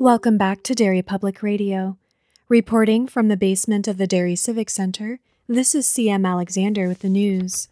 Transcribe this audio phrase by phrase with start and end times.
[0.00, 1.98] Welcome back to Derry Public Radio.
[2.48, 7.10] Reporting from the basement of the Derry Civic Center, this is CM Alexander with the
[7.10, 7.68] news.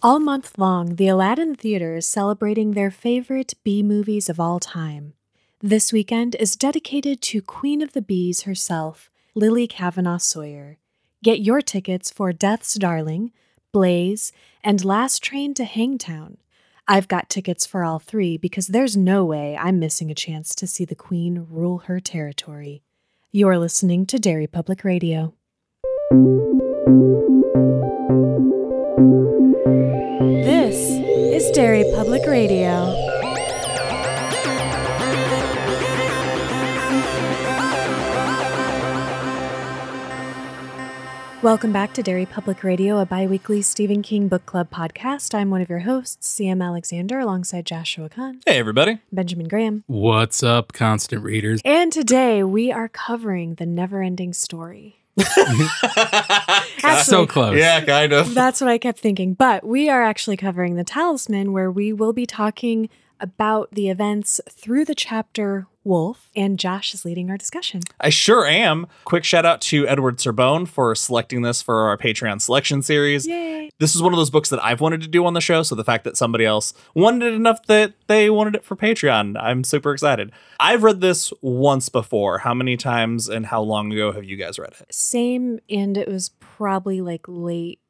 [0.00, 5.14] All month long, the Aladdin Theater is celebrating their favorite B movies of all time.
[5.60, 10.78] This weekend is dedicated to Queen of the B's herself, Lily Kavanaugh Sawyer.
[11.24, 13.32] Get your tickets for Death's Darling,
[13.72, 14.30] Blaze,
[14.62, 16.36] and Last Train to Hangtown.
[16.86, 20.66] I've got tickets for all three because there's no way I'm missing a chance to
[20.66, 22.82] see the Queen rule her territory.
[23.32, 25.32] You're listening to Derry Public Radio.
[30.44, 33.03] This is Derry Public Radio.
[41.44, 45.34] Welcome back to Derry Public Radio, a biweekly Stephen King Book Club podcast.
[45.34, 49.00] I'm one of your hosts, CM Alexander, alongside Joshua Kahn, Hey, everybody.
[49.12, 49.84] Benjamin Graham.
[49.86, 51.60] What's up, constant readers?
[51.62, 55.02] And today we are covering the never ending story.
[57.02, 57.58] so close.
[57.58, 58.32] Yeah, kind of.
[58.32, 59.34] That's what I kept thinking.
[59.34, 62.88] But we are actually covering The Talisman, where we will be talking
[63.24, 67.80] about the events through the chapter Wolf, and Josh is leading our discussion.
[68.00, 68.86] I sure am.
[69.04, 73.26] Quick shout out to Edward Serbone for selecting this for our Patreon selection series.
[73.26, 73.70] Yay!
[73.78, 75.74] This is one of those books that I've wanted to do on the show, so
[75.74, 79.62] the fact that somebody else wanted it enough that they wanted it for Patreon, I'm
[79.62, 80.32] super excited.
[80.58, 82.38] I've read this once before.
[82.38, 84.94] How many times and how long ago have you guys read it?
[84.94, 87.80] Same, and it was probably like late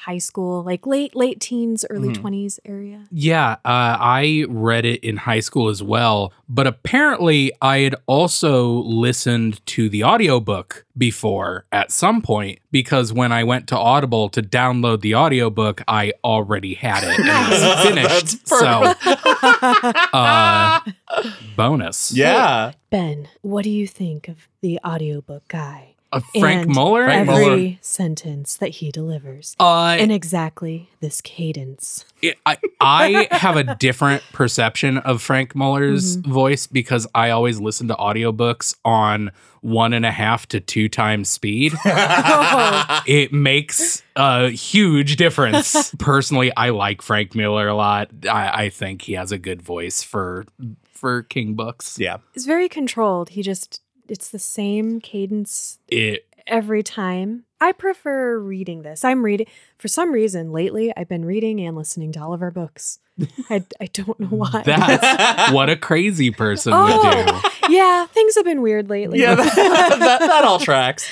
[0.00, 2.20] high school, like late, late teens, early Mhm.
[2.20, 3.04] 20s area.
[3.10, 8.68] Yeah, uh, I read it in high school as well, but apparently I had also
[8.82, 14.42] listened to the audiobook before at some point because when I went to Audible to
[14.42, 18.46] download the audiobook, I already had it and it was finished.
[18.46, 18.94] so,
[20.12, 20.80] uh,
[21.56, 22.12] bonus.
[22.12, 22.72] Yeah.
[22.90, 25.93] Ben, what do you think of the audiobook guy?
[26.16, 27.04] Uh, Frank And Muller?
[27.04, 27.76] Frank Every Muller.
[27.80, 29.54] sentence that he delivers.
[29.58, 32.04] Uh, in exactly this cadence.
[32.22, 36.32] it- I, I have a different perception of Frank Muller's Mm-hmm.
[36.32, 39.30] voice because I always listen to audiobooks on
[39.62, 41.72] one and a half to two times speed.
[43.06, 45.94] it makes a huge difference.
[45.98, 48.10] Personally, I like Frank Muller a lot.
[48.30, 50.44] I, I think he has a good voice for
[50.92, 51.98] for King books.
[51.98, 52.18] Yeah.
[52.34, 53.30] It's very controlled.
[53.30, 57.44] He just, it's the same cadence It every time.
[57.60, 59.04] I prefer reading this.
[59.04, 59.46] I'm reading,
[59.78, 62.98] for some reason, lately, I've been reading and listening to all of our books.
[63.48, 64.62] I, I don't know why.
[64.64, 67.42] that's what a crazy person would Oh.
[67.68, 67.72] do.
[67.74, 69.20] yeah, things have been weird lately.
[69.20, 69.54] Yeah, that,
[69.98, 71.08] that, that all tracks.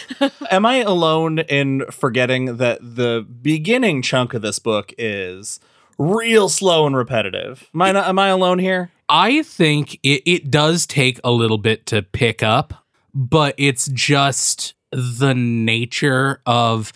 [0.51, 5.59] Am I alone in forgetting that the beginning chunk of this book is
[5.97, 7.71] real slow and repetitive?
[7.75, 8.91] Am I, am I alone here?
[9.09, 12.82] I think it, it does take a little bit to pick up,
[13.15, 16.93] but it's just the nature of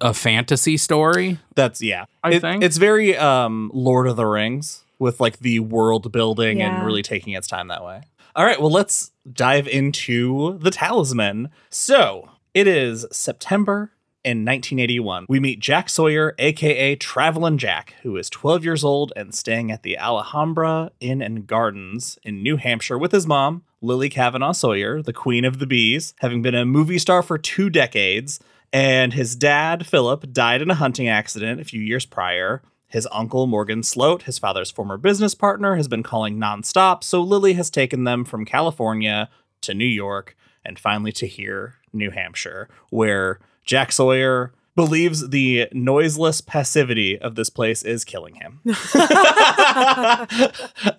[0.00, 1.38] a fantasy story.
[1.54, 2.06] That's yeah.
[2.24, 2.62] I It- think.
[2.64, 6.76] it's very um Lord of the Rings with like the world building Yeah.
[6.78, 8.02] and really taking its time that way.
[8.34, 11.50] All right, well let's dive into the talisman.
[11.70, 13.92] So, it is September
[14.24, 15.26] in 1981.
[15.28, 19.84] We meet Jack Sawyer, aka Travelin' Jack, who is 12 years old and staying at
[19.84, 25.12] the Alhambra Inn and Gardens in New Hampshire with his mom, Lily Kavanaugh Sawyer, the
[25.12, 28.40] queen of the bees, having been a movie star for two decades.
[28.72, 32.62] And his dad, Philip, died in a hunting accident a few years prior.
[32.88, 37.54] His uncle, Morgan Sloat, his father's former business partner, has been calling nonstop, so Lily
[37.54, 39.28] has taken them from California
[39.62, 46.40] to New York and finally to here, New Hampshire, where Jack Sawyer believes the noiseless
[46.40, 48.60] passivity of this place is killing him.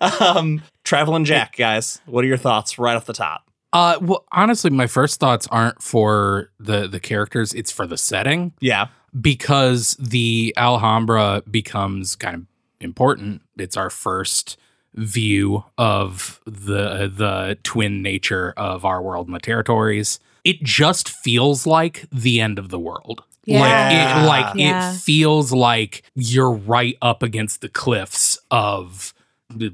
[0.00, 3.42] um, Traveling Jack, guys, what are your thoughts right off the top?
[3.74, 8.54] Uh, well, honestly, my first thoughts aren't for the the characters; it's for the setting
[8.60, 8.86] Yeah.
[9.20, 12.42] because the Alhambra becomes kind of
[12.80, 13.42] important.
[13.58, 14.56] It's our first
[14.94, 20.20] view of the the twin nature of our world and the territories.
[20.42, 23.24] It just feels like the end of the world.
[23.44, 23.60] Yeah.
[23.60, 24.92] Like it like Yeah.
[24.94, 29.17] it feels like you're right up against the cliffs of the-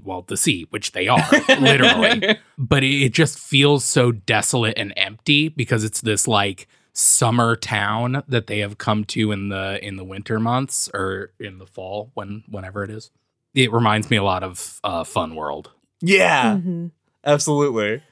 [0.05, 1.29] well the sea, which they are
[1.61, 2.39] literally.
[2.59, 8.23] But it, it just feels so desolate and empty because it's this like summer town
[8.29, 12.11] that they have come to in the in the winter months or in the fall
[12.15, 13.11] when whenever it is.
[13.55, 15.71] It reminds me a lot of uh, Fun World.
[16.01, 16.57] Yeah.
[16.57, 16.91] Mhm.
[17.25, 18.03] Absolutely.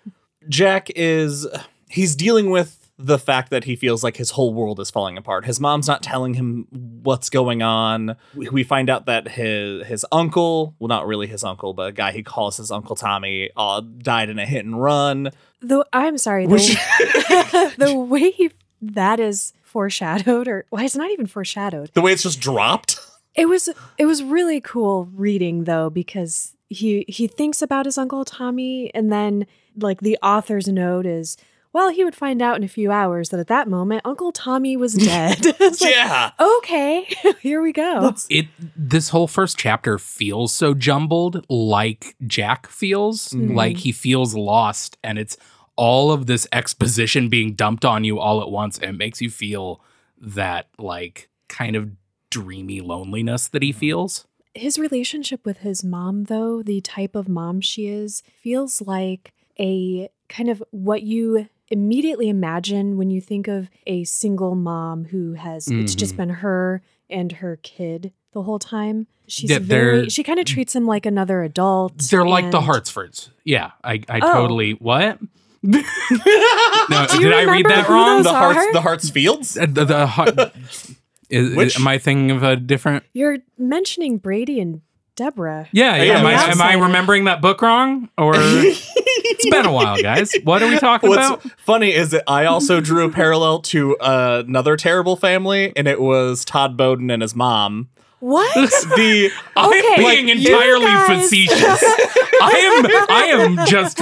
[0.49, 1.47] Jack is
[1.89, 5.45] he's dealing with the fact that he feels like his whole world is falling apart.
[5.45, 6.67] His mom's not telling him
[7.03, 8.17] what's going on.
[8.35, 12.13] We, find out that his his uncle, well, not really his uncle, but a guy
[12.13, 15.31] he calls his uncle Tommy, uh, died in a hit and run.
[15.61, 18.51] Though I'm sorry, the, the way he,
[18.81, 21.91] that is foreshadowed, or well, it's not even foreshadowed.
[21.95, 23.01] The way it's just dropped.
[23.35, 23.69] It was
[23.99, 29.11] it was really cool reading though because he he thinks about his uncle Tommy and
[29.11, 29.47] then
[29.77, 31.37] like the author's note is
[31.73, 34.77] well he would find out in a few hours that at that moment Uncle Tommy
[34.77, 35.39] was dead.
[35.61, 36.31] It's like, yeah.
[36.41, 37.07] okay,
[37.41, 38.15] here we go.
[38.29, 38.47] It
[38.77, 43.55] this whole first chapter feels so jumbled, like Jack feels, Mhm.
[43.55, 45.37] like he feels lost, and it's
[45.77, 49.31] all of this exposition being dumped on you all at once, and it makes you
[49.31, 49.81] feel
[50.21, 51.91] that like kind of
[52.31, 54.27] dreamy loneliness that he feels.
[54.55, 60.09] His relationship with his mom though, the type of mom she is, feels like a
[60.29, 65.67] kind of what you immediately imagine when you think of a single mom who has
[65.69, 66.17] it's just Mhm.
[66.19, 69.07] been her and her kid the whole time.
[69.27, 71.99] She's Yeah, very she kind of treats him like another adult.
[71.99, 73.31] They're like the Hartsfords.
[73.45, 74.33] Yeah, I, I Oh.
[74.33, 75.19] totally what?
[75.63, 78.17] no, did I read that wrong?
[78.19, 78.73] those the hearts, are?
[78.73, 79.61] the Hartsfields.
[79.61, 80.53] Uh, the, the Har-
[81.31, 83.05] is, Which- am I thinking of a different?
[83.13, 84.81] You're mentioning Brady and
[85.15, 85.69] Deborah.
[85.73, 86.03] Yeah, yeah.
[86.05, 88.09] Yeah, am, I, am I remembering that book wrong?
[88.17, 90.33] Or it's been a while, guys.
[90.45, 91.43] What are we talking What's about?
[91.61, 96.01] funny is that I also drew a parallel to uh, another terrible family, and it
[96.01, 97.91] was Todd Bowden and his mom.
[98.21, 98.55] What?
[98.55, 101.59] The I'm Okay, being you entirely guys- facetious.
[102.45, 102.87] I am.
[103.09, 103.99] I am just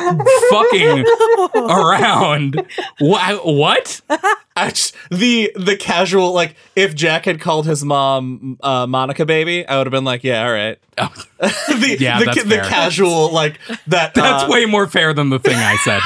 [0.51, 1.05] fucking
[1.71, 2.67] around.
[3.01, 4.01] Wha- What?
[5.11, 9.87] The the casual like if Jack had called his mom uh, Monica baby, I would
[9.87, 10.79] have been like, yeah, all right.
[10.99, 12.65] Oh, the Yeah, the, that's the fair.
[12.65, 14.15] casual like that.
[14.15, 16.01] that's uh, way more fair than the thing I said.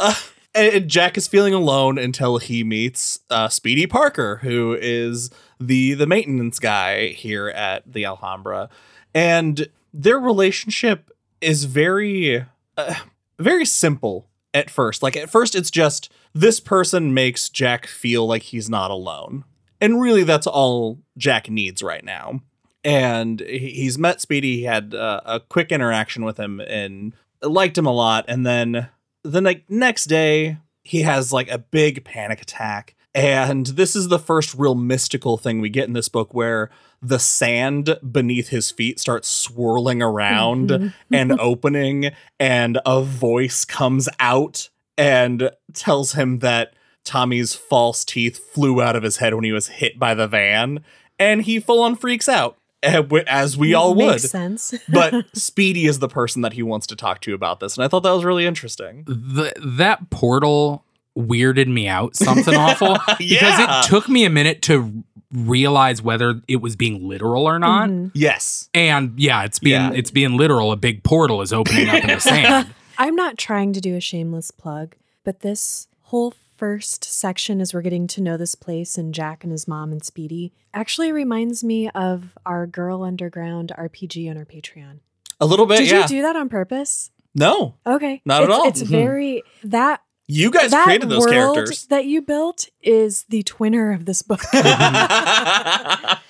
[0.54, 5.30] and, and Jack is feeling alone until he meets uh, Speedy Parker, who is
[5.60, 8.68] the the maintenance guy here at the Alhambra,
[9.14, 12.44] and their relationship is very
[12.76, 12.94] uh,
[13.38, 15.02] very simple at first.
[15.02, 19.44] Like at first, it's just this person makes Jack feel like he's not alone,
[19.80, 22.40] and really, that's all Jack needs right now.
[22.82, 24.56] And he's met Speedy.
[24.56, 28.24] He had uh, a quick interaction with him and liked him a lot.
[28.28, 28.88] And then
[29.22, 32.94] the ne- next day, he has like a big panic attack.
[33.14, 36.70] And this is the first real mystical thing we get in this book where
[37.02, 40.94] the sand beneath his feet starts swirling around Mhm.
[41.12, 42.10] and opening,
[42.40, 46.74] and a voice comes out and tells him that
[47.04, 50.82] Tommy's false teeth flew out of his head when he was hit by the van.
[51.18, 54.74] And he full on freaks out, eh, as we all would Makes sense.
[54.88, 57.88] but Speedy is the person that he wants to talk to about this, and I
[57.88, 59.04] thought that was really interesting.
[59.06, 60.84] The, that portal
[61.16, 65.04] weirded me out something awful because it took me a minute to
[65.34, 67.88] realize whether it was being literal or not.
[67.90, 68.10] Mhm.
[68.14, 69.92] Yes, And yeah, it's being Yeah.
[69.92, 70.72] it's being literal.
[70.72, 72.68] A big portal is opening up in the sand.
[72.98, 74.94] I'm not trying to do a shameless plug,
[75.24, 79.50] but this whole first section as we're getting to know this place and Jack and
[79.50, 85.00] his mom and Speedy actually reminds me of our Girl Underground RPG on our Patreon.
[85.40, 85.78] a little bit.
[85.78, 86.02] Did yeah.
[86.02, 87.10] you do that on purpose?
[87.34, 88.22] no, Okay.
[88.24, 88.68] Not at all.
[88.68, 88.86] It's Mhm.
[88.86, 91.86] very that you guys that created those world characters.
[91.86, 94.40] that you built is the twinner of this book.
[94.52, 96.20] that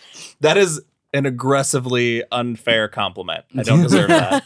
[0.56, 0.81] is
[1.12, 3.44] an aggressively unfair compliment.
[3.56, 4.45] I don't deserve that.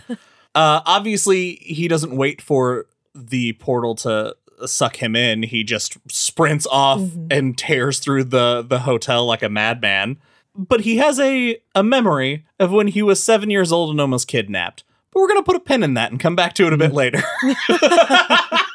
[0.55, 5.45] Uh, obviously, he doesn't wait for the portal to suck him in.
[5.45, 7.33] He just sprints off Mhm.
[7.33, 10.19] and tears through the the hotel like a madman.
[10.57, 14.27] But he has a a memory of when he was seven years old and almost
[14.29, 14.83] kidnapped.
[15.13, 16.93] But we're gonna put a pin in that and come back to it a bit
[16.93, 17.23] later.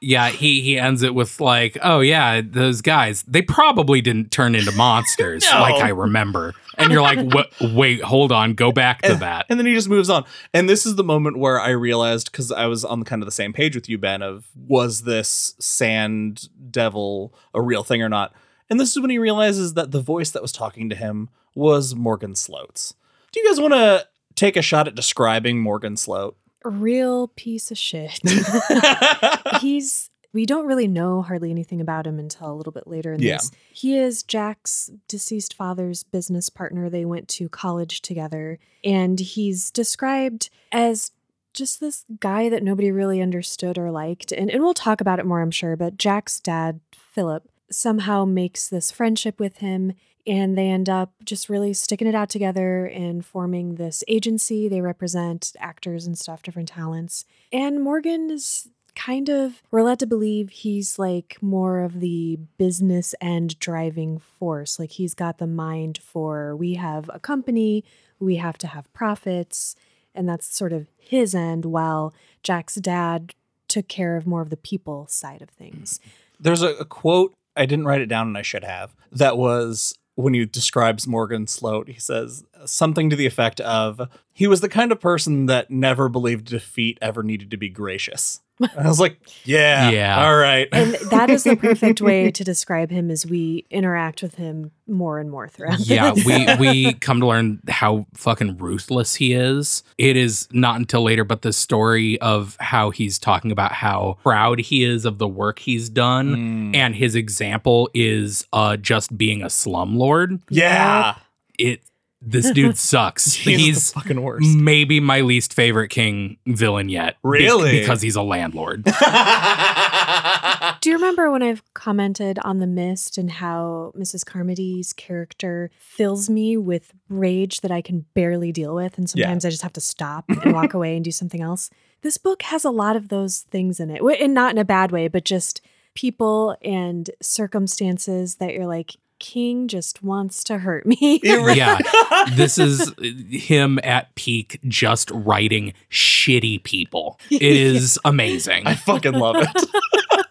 [0.00, 4.54] yeah, he he ends it with like, "Oh yeah, those guys, they probably didn't turn
[4.54, 5.60] into monsters No.
[5.60, 7.48] like I remember." And you're like, "What?
[7.60, 10.24] Wait, hold on, go back to that." and then he just moves on.
[10.54, 13.32] And this is the moment where I realized because I was on kind of the
[13.32, 18.32] same page with you, Ben, of was this sand devil a real thing or not?
[18.70, 21.94] And this is when he realizes that the voice that was talking to him was
[21.94, 22.94] Morgan Sloat's.
[23.32, 26.36] Do you guys want to take a shot at describing Morgan Sloat?
[26.64, 28.20] A real piece of shit.
[29.60, 33.20] He's we don't really know hardly anything about him until a little bit later in
[33.22, 33.36] Yeah.
[33.36, 33.50] this.
[33.72, 36.90] He is Jack's deceased father's business partner.
[36.90, 41.12] They went to college together, and he's described as
[41.54, 44.30] just this guy that nobody really understood or liked.
[44.30, 45.76] And, and we'll talk about it more, I'm sure.
[45.76, 49.94] But Jack's dad, Philip, somehow makes this friendship with him,
[50.28, 54.68] and they end up just really sticking it out together and forming this agency.
[54.68, 57.24] They represent actors and stuff, different talents.
[57.50, 63.14] And Morgan is kind of we're led to believe he's like more of the business
[63.20, 64.78] end driving force.
[64.78, 67.84] Like he's got the mind for we have a company,
[68.18, 69.74] we have to have profits,
[70.14, 73.34] and that's sort of his end while Jack's dad
[73.68, 76.00] took care of more of the people side of things.
[76.40, 79.94] There's a, a quote, I didn't write it down and I should have, that was
[80.22, 84.68] when he describes Morgan Sloat, he says something to the effect of he was the
[84.68, 88.40] kind of person that never believed defeat ever needed to be gracious.
[88.60, 90.24] And I was like, yeah, Yeah.
[90.26, 90.68] all right.
[90.72, 95.18] And that is the perfect way to describe him as we interact with him more
[95.18, 95.80] and more throughout.
[95.80, 96.24] yeah, this.
[96.24, 99.82] we we come to learn how fucking ruthless he is.
[99.98, 104.60] It is not until later, but the story of how he's talking about how proud
[104.60, 106.36] he is of the work he's done,
[106.72, 106.76] Mm.
[106.76, 110.40] and his example is uh just being a slumlord.
[110.50, 111.16] yeah.
[111.58, 111.82] It
[112.20, 113.32] this dude sucks.
[113.32, 114.56] He's, he's the fucking worst.
[114.56, 117.14] maybe my least favorite king villain yet.
[117.22, 117.80] be- Really?
[117.80, 118.84] because he's a landlord.
[120.80, 124.24] Do you remember when I've commented on The Mist and how Mrs.
[124.24, 128.96] Carmody's character fills me with rage that I can barely deal with?
[128.98, 129.24] And Yeah.
[129.24, 131.70] sometimes I just have to stop and walk away and do something else.
[132.02, 134.92] This book has a lot of those things in it, and not in a bad
[134.92, 135.60] way, but just
[135.94, 141.20] people and circumstances that you're like, King just wants to hurt me.
[141.24, 141.78] Yeah.
[142.32, 142.92] This is
[143.30, 147.18] him at peak just writing shitty people.
[147.30, 148.66] It is amazing.
[148.66, 150.28] I fucking love it.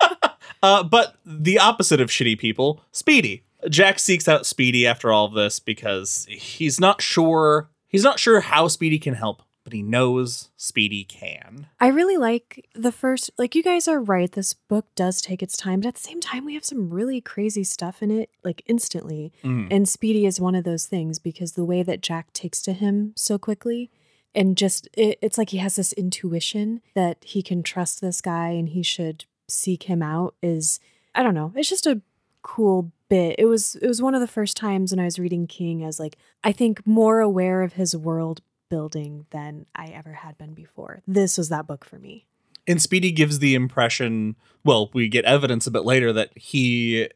[0.62, 3.44] uh, but the opposite of shitty people, Speedy.
[3.70, 8.40] Jack seeks out Speedy after all of this because he's not sure he's not sure
[8.42, 11.68] how Speedy can help, but he knows Speedy can.
[11.78, 14.32] I really like the first, like, you guys are right.
[14.32, 17.20] This book does take its time, but at the same time, we have some really
[17.20, 19.34] crazy stuff in it, like, instantly.
[19.44, 19.68] Mm.
[19.70, 23.12] And Speedy is one of those things because the way that Jack takes to him
[23.18, 23.92] so quickly,
[24.34, 28.52] and just, it, it's like he has this intuition that he can trust this guy
[28.52, 30.80] and he should seek him out is,
[31.14, 32.00] I don't know, it's just a
[32.42, 33.36] cool bit.
[33.38, 36.00] It was, it was one of the first times when I was reading King as,
[36.00, 41.02] like, I think more aware of his world building than I ever had been before.
[41.08, 42.26] This was that book for me.
[42.68, 47.10] And Speedy gives the impression, well, we get evidence a bit later that he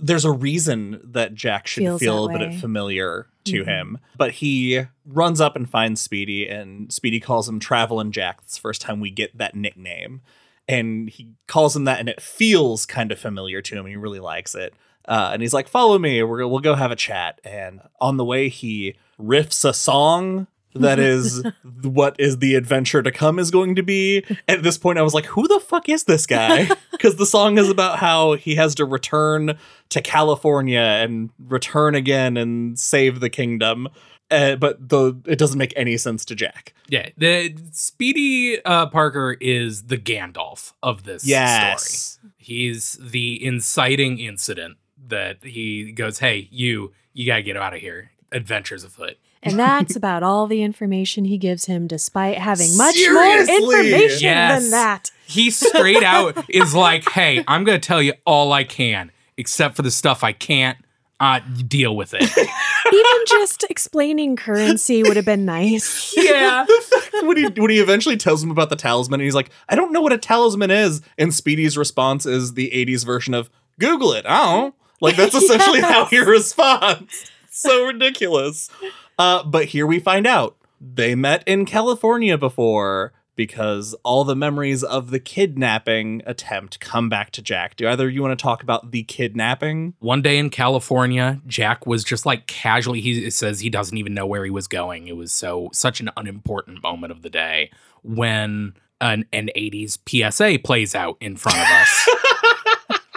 [0.00, 3.66] there's a reason that Jack should Feels feel a bit familiar to Mhm.
[3.66, 3.98] him.
[4.18, 8.40] But he runs up and finds Speedy, and Speedy calls him Travelin' Jack.
[8.42, 10.20] It's the first time we get that nickname.
[10.66, 13.86] And he calls him that, and it feels kind of familiar to him.
[13.86, 14.74] And he really likes it.
[15.06, 16.22] Uh, and he's like, "Follow me.
[16.22, 20.98] We're, we'll go have a chat." And on the way, he riffs a song that
[20.98, 21.44] is
[21.82, 24.24] what is the adventure to come is going to be.
[24.46, 27.58] At this point, I was like, "Who the fuck is this guy?" Because the song
[27.58, 29.56] is about how he has to return
[29.90, 33.86] to California and return again and save the kingdom.
[34.32, 36.74] Uh, but the it doesn't make any sense to Jack.
[36.88, 37.08] yeah.
[37.16, 41.32] The Speedy uh, Parker is the Gandalf of this story.
[41.32, 42.18] Yes.
[42.36, 48.10] He's the inciting incident that he goes, Hey, you, you gotta get out of here.
[48.32, 49.16] Adventures afoot.
[49.42, 53.60] And that's about all the information he gives him, despite having much Seriously?
[53.60, 54.62] more information Yes.
[54.62, 55.10] than that.
[55.26, 59.82] He straight out is like, Hey, I'm gonna tell you all I can, except for
[59.82, 60.78] the stuff I can't.
[61.20, 62.22] Uh, deal with it.
[62.92, 66.14] Even just explaining currency would have been nice.
[66.16, 66.64] yeah.
[67.24, 69.92] when he when he eventually tells him about the talisman, and he's like, "I don't
[69.92, 74.26] know what a talisman is," and Speedy's response is the '80s version of "Google it."
[74.26, 74.74] I don't.
[75.00, 77.28] Like that's essentially how he responds.
[77.50, 78.70] So ridiculous.
[79.18, 84.82] Uh, but here we find out they met in California before because all the memories
[84.82, 87.76] of the kidnapping attempt come back to Jack.
[87.76, 89.94] Do either of you want to talk about the kidnapping?
[90.00, 93.00] One day in California, Jack was just like casually.
[93.00, 95.06] He says he doesn't even know where he was going.
[95.06, 97.70] It was so such an unimportant moment of the day
[98.02, 102.08] when an, an 80s PSA plays out in front of us.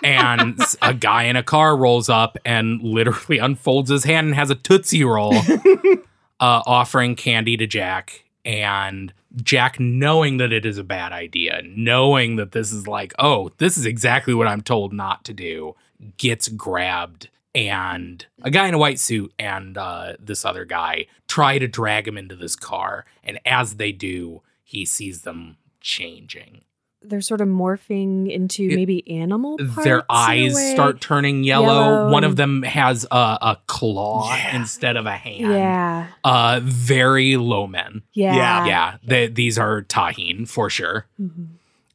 [0.03, 4.49] and a guy in a car rolls up and literally unfolds his hand and has
[4.49, 5.35] a Tootsie Roll
[6.39, 8.23] uh, offering candy to Jack.
[8.43, 13.51] And Jack, knowing that it is a bad idea, knowing that this is like, oh,
[13.57, 15.75] this is exactly what I'm told not to do,
[16.17, 17.29] gets grabbed.
[17.53, 22.07] And a guy in a white suit and uh, this other guy try to drag
[22.07, 23.05] him into this car.
[23.23, 26.61] And as they do, he sees them changing.
[27.03, 29.77] They're sort of morphing into It- maybe animal parts.
[29.77, 30.73] in Their a eyes way.
[30.73, 31.65] start turning yellow.
[31.65, 34.55] Yellow One of them has a, a claw Yeah.
[34.55, 35.51] instead of a hand.
[35.53, 36.07] Yeah.
[36.23, 38.03] Uh, very low men.
[38.13, 38.35] Yeah.
[38.35, 38.65] Yeah.
[38.65, 41.07] yeah, they, these are Taheen for sure.
[41.19, 41.47] Mhm.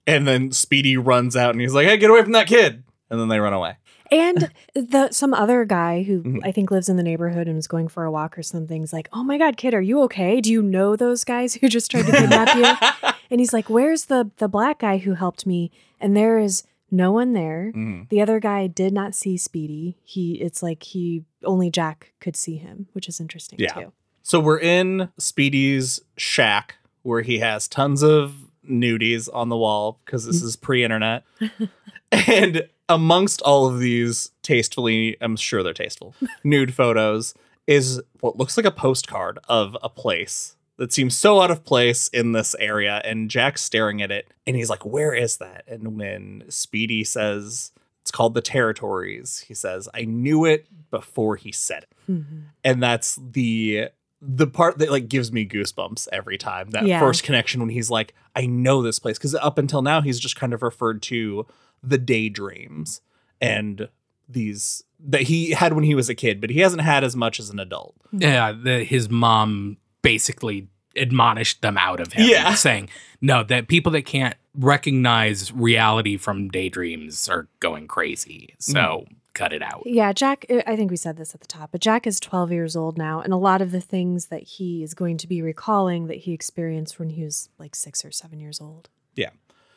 [0.09, 3.21] And then Speedy runs out and he's like, "Hey, get away from that kid!" And
[3.21, 3.77] then they run away.
[4.11, 6.41] And the some other guy who Mhm.
[6.45, 9.09] I think lives in the neighborhood and was going for a walk or something's like,
[9.13, 10.41] "Oh my god, kid, are you okay?
[10.41, 14.05] Do you know those guys who just tried to kidnap you?" And he's like, "Where's
[14.05, 15.71] the the black guy who helped me?"
[16.01, 17.73] And there is no one there.
[17.75, 18.09] Mhm.
[18.09, 19.97] The other guy did not see Speedy.
[20.05, 23.73] He it's like he only Jack could see him, which is interesting Yeah.
[23.73, 23.93] too.
[24.23, 28.35] So we're in Speedy's shack where he has tons of
[28.69, 31.25] nudies on the wall because this is pre-internet.
[32.27, 37.35] and amongst all of these tastefully, I'm sure they're tasteful, nude photos
[37.67, 42.07] is what looks like a postcard of a place that seems so out of place
[42.09, 43.01] in this area.
[43.05, 45.65] And Jack's staring at it and he's like, Where is that?
[45.67, 47.73] And when Speedy says
[48.03, 52.43] it's called the territories, he says, I knew it before he said it Mhm.
[52.63, 53.89] and that's the
[54.23, 57.01] the part that like gives me goosebumps every time that Yeah.
[57.01, 60.37] first connection when he's like i know this place because up until now he's just
[60.37, 61.45] kind of referred to
[61.87, 63.01] the daydreams
[63.41, 63.89] and
[64.29, 67.39] these that he had when he was a kid but he hasn't had as much
[67.39, 72.55] as an adult Yeah, the, his mom basically admonished them out of him, Yeah.
[72.67, 72.89] saying,
[73.21, 78.55] "No, that people that can't recognize reality from daydreams are going crazy.
[78.59, 78.63] Mm.
[78.73, 81.81] So cut it out." Yeah, Jack, I think we said this at the top, but
[81.81, 83.21] Jack is 12 years old now.
[83.21, 86.33] And a lot of the things that he is going to be recalling that he
[86.33, 88.89] experienced when he was like six or seven years old.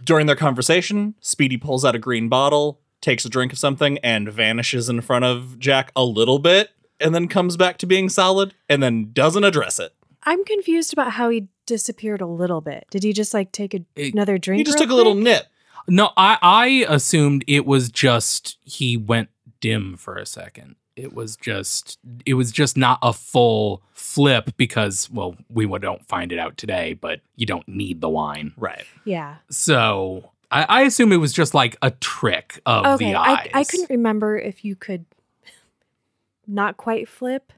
[0.03, 4.29] During their conversation speedy pulls out a green bottle takes a drink of something and
[4.31, 8.53] vanishes in front of jack a little bit and then comes back to being solid
[8.67, 12.85] and then doesn't address it I'm confused about how he disappeared a little bit.
[12.91, 14.57] Did he just like take a, It- another drink?
[14.57, 15.43] he just real took a little nip
[15.87, 19.29] No, I I assumed it was just he went
[19.61, 20.75] dim for a second.
[20.99, 26.31] It was just it was just not a full flip because well we don't find
[26.31, 28.53] it out today, but you don't need the wine.
[28.57, 29.35] right Yeah.
[29.49, 33.11] So I, I assume it was just like a trick of Okay.
[33.11, 33.49] the I, eyes.
[33.53, 35.05] I couldn't remember if you could
[36.47, 37.53] not quite flip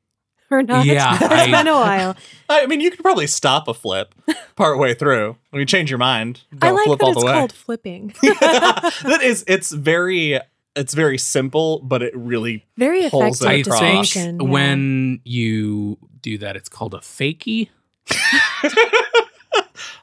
[0.50, 0.84] or not.
[0.86, 2.16] Yeah, it's I- been a while.
[2.48, 4.14] I mean, you could probably stop a flip
[4.56, 6.42] partway through when you change your mind.
[6.56, 7.32] Don't I like flip that all it's the way.
[7.32, 8.14] called flipping.
[8.22, 10.40] that is, it's very,
[10.76, 12.64] it's very simple, but it really.
[12.76, 14.32] Very Pulls effective it I think yeah.
[14.44, 17.68] when you do that, it's called a fakie.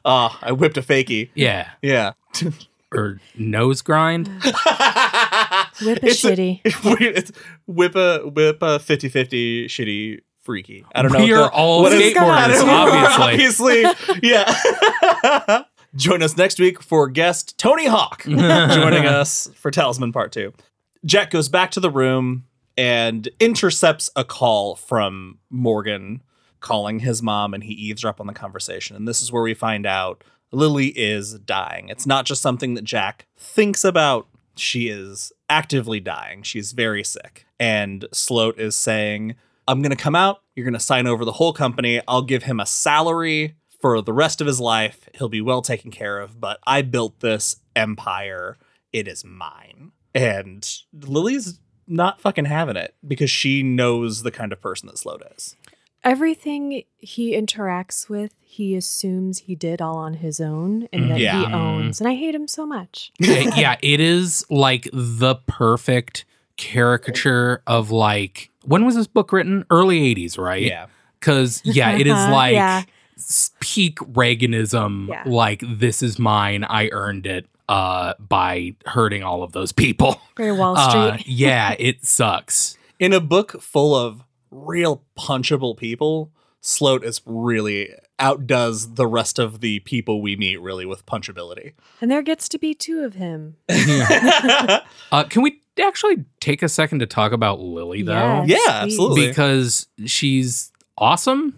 [0.04, 1.28] Ah, I whipped a fakie.
[1.34, 2.12] Yeah, Yeah.
[2.94, 4.28] or nose grind.
[4.42, 6.60] whip a It's a- shitty.
[6.64, 7.32] it's
[7.66, 10.84] whip a whip a 50-50 shitty freaky.
[10.94, 11.18] I don't know.
[11.24, 13.84] We what are the- all what is- skateboarders, obviously.
[13.84, 15.64] obviously, yeah.
[15.96, 20.52] Join us next week for guest Tony Hawk joining us for Talisman Part Two.
[21.04, 22.44] Jack goes back to the room
[22.76, 26.22] and intercepts a call from Morgan
[26.60, 28.96] calling his mom, and he eavesdrop on the conversation.
[28.96, 31.88] And this is where we find out Lily is dying.
[31.88, 36.42] It's not just something that Jack thinks about, she is actively dying.
[36.42, 37.46] She's very sick.
[37.60, 40.42] And Sloat is saying, I'm going to come out.
[40.54, 42.00] You're going to sign over the whole company.
[42.08, 45.08] I'll give him a salary for the rest of his life.
[45.14, 48.56] He'll be well taken care of, but I built this empire.
[48.92, 49.92] It is mine.
[50.14, 55.22] And Lily's not fucking having it because she knows the kind of person that Sloat
[55.36, 55.56] is.
[56.04, 61.20] Everything he interacts with, he assumes he did all on his own and mm, that
[61.20, 61.46] Yeah.
[61.46, 62.00] he owns.
[62.00, 63.12] And I hate him so much.
[63.20, 66.24] Yeah, it is like the perfect
[66.56, 69.64] caricature of like when was this book written?
[69.70, 70.62] Early 80s, right?
[70.62, 70.86] Yeah.
[71.20, 72.82] Cuz yeah, it is like Yeah.
[73.18, 75.24] S- peak Reaganism Yeah.
[75.26, 80.20] like this is mine, I earned it uh by hurting all of those people.
[80.36, 81.26] Very Wall Uh, Street.
[81.28, 82.78] yeah, it sucks.
[82.98, 89.60] In a book full of real punchable people, Sloat is really outdoes the rest of
[89.60, 91.74] the people we meet really with punchability.
[92.00, 93.56] and there gets to be two of him.
[95.12, 98.42] Uh can we actually take a second to talk about Lily though?
[98.46, 99.28] Yes, Yeah, absolutely.
[99.28, 101.54] Because she's awesome,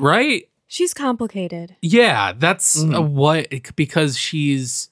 [0.00, 0.48] right?
[0.66, 1.76] She's complicated.
[1.82, 3.10] Yeah, that's uh, Mhm.
[3.10, 4.88] what because she's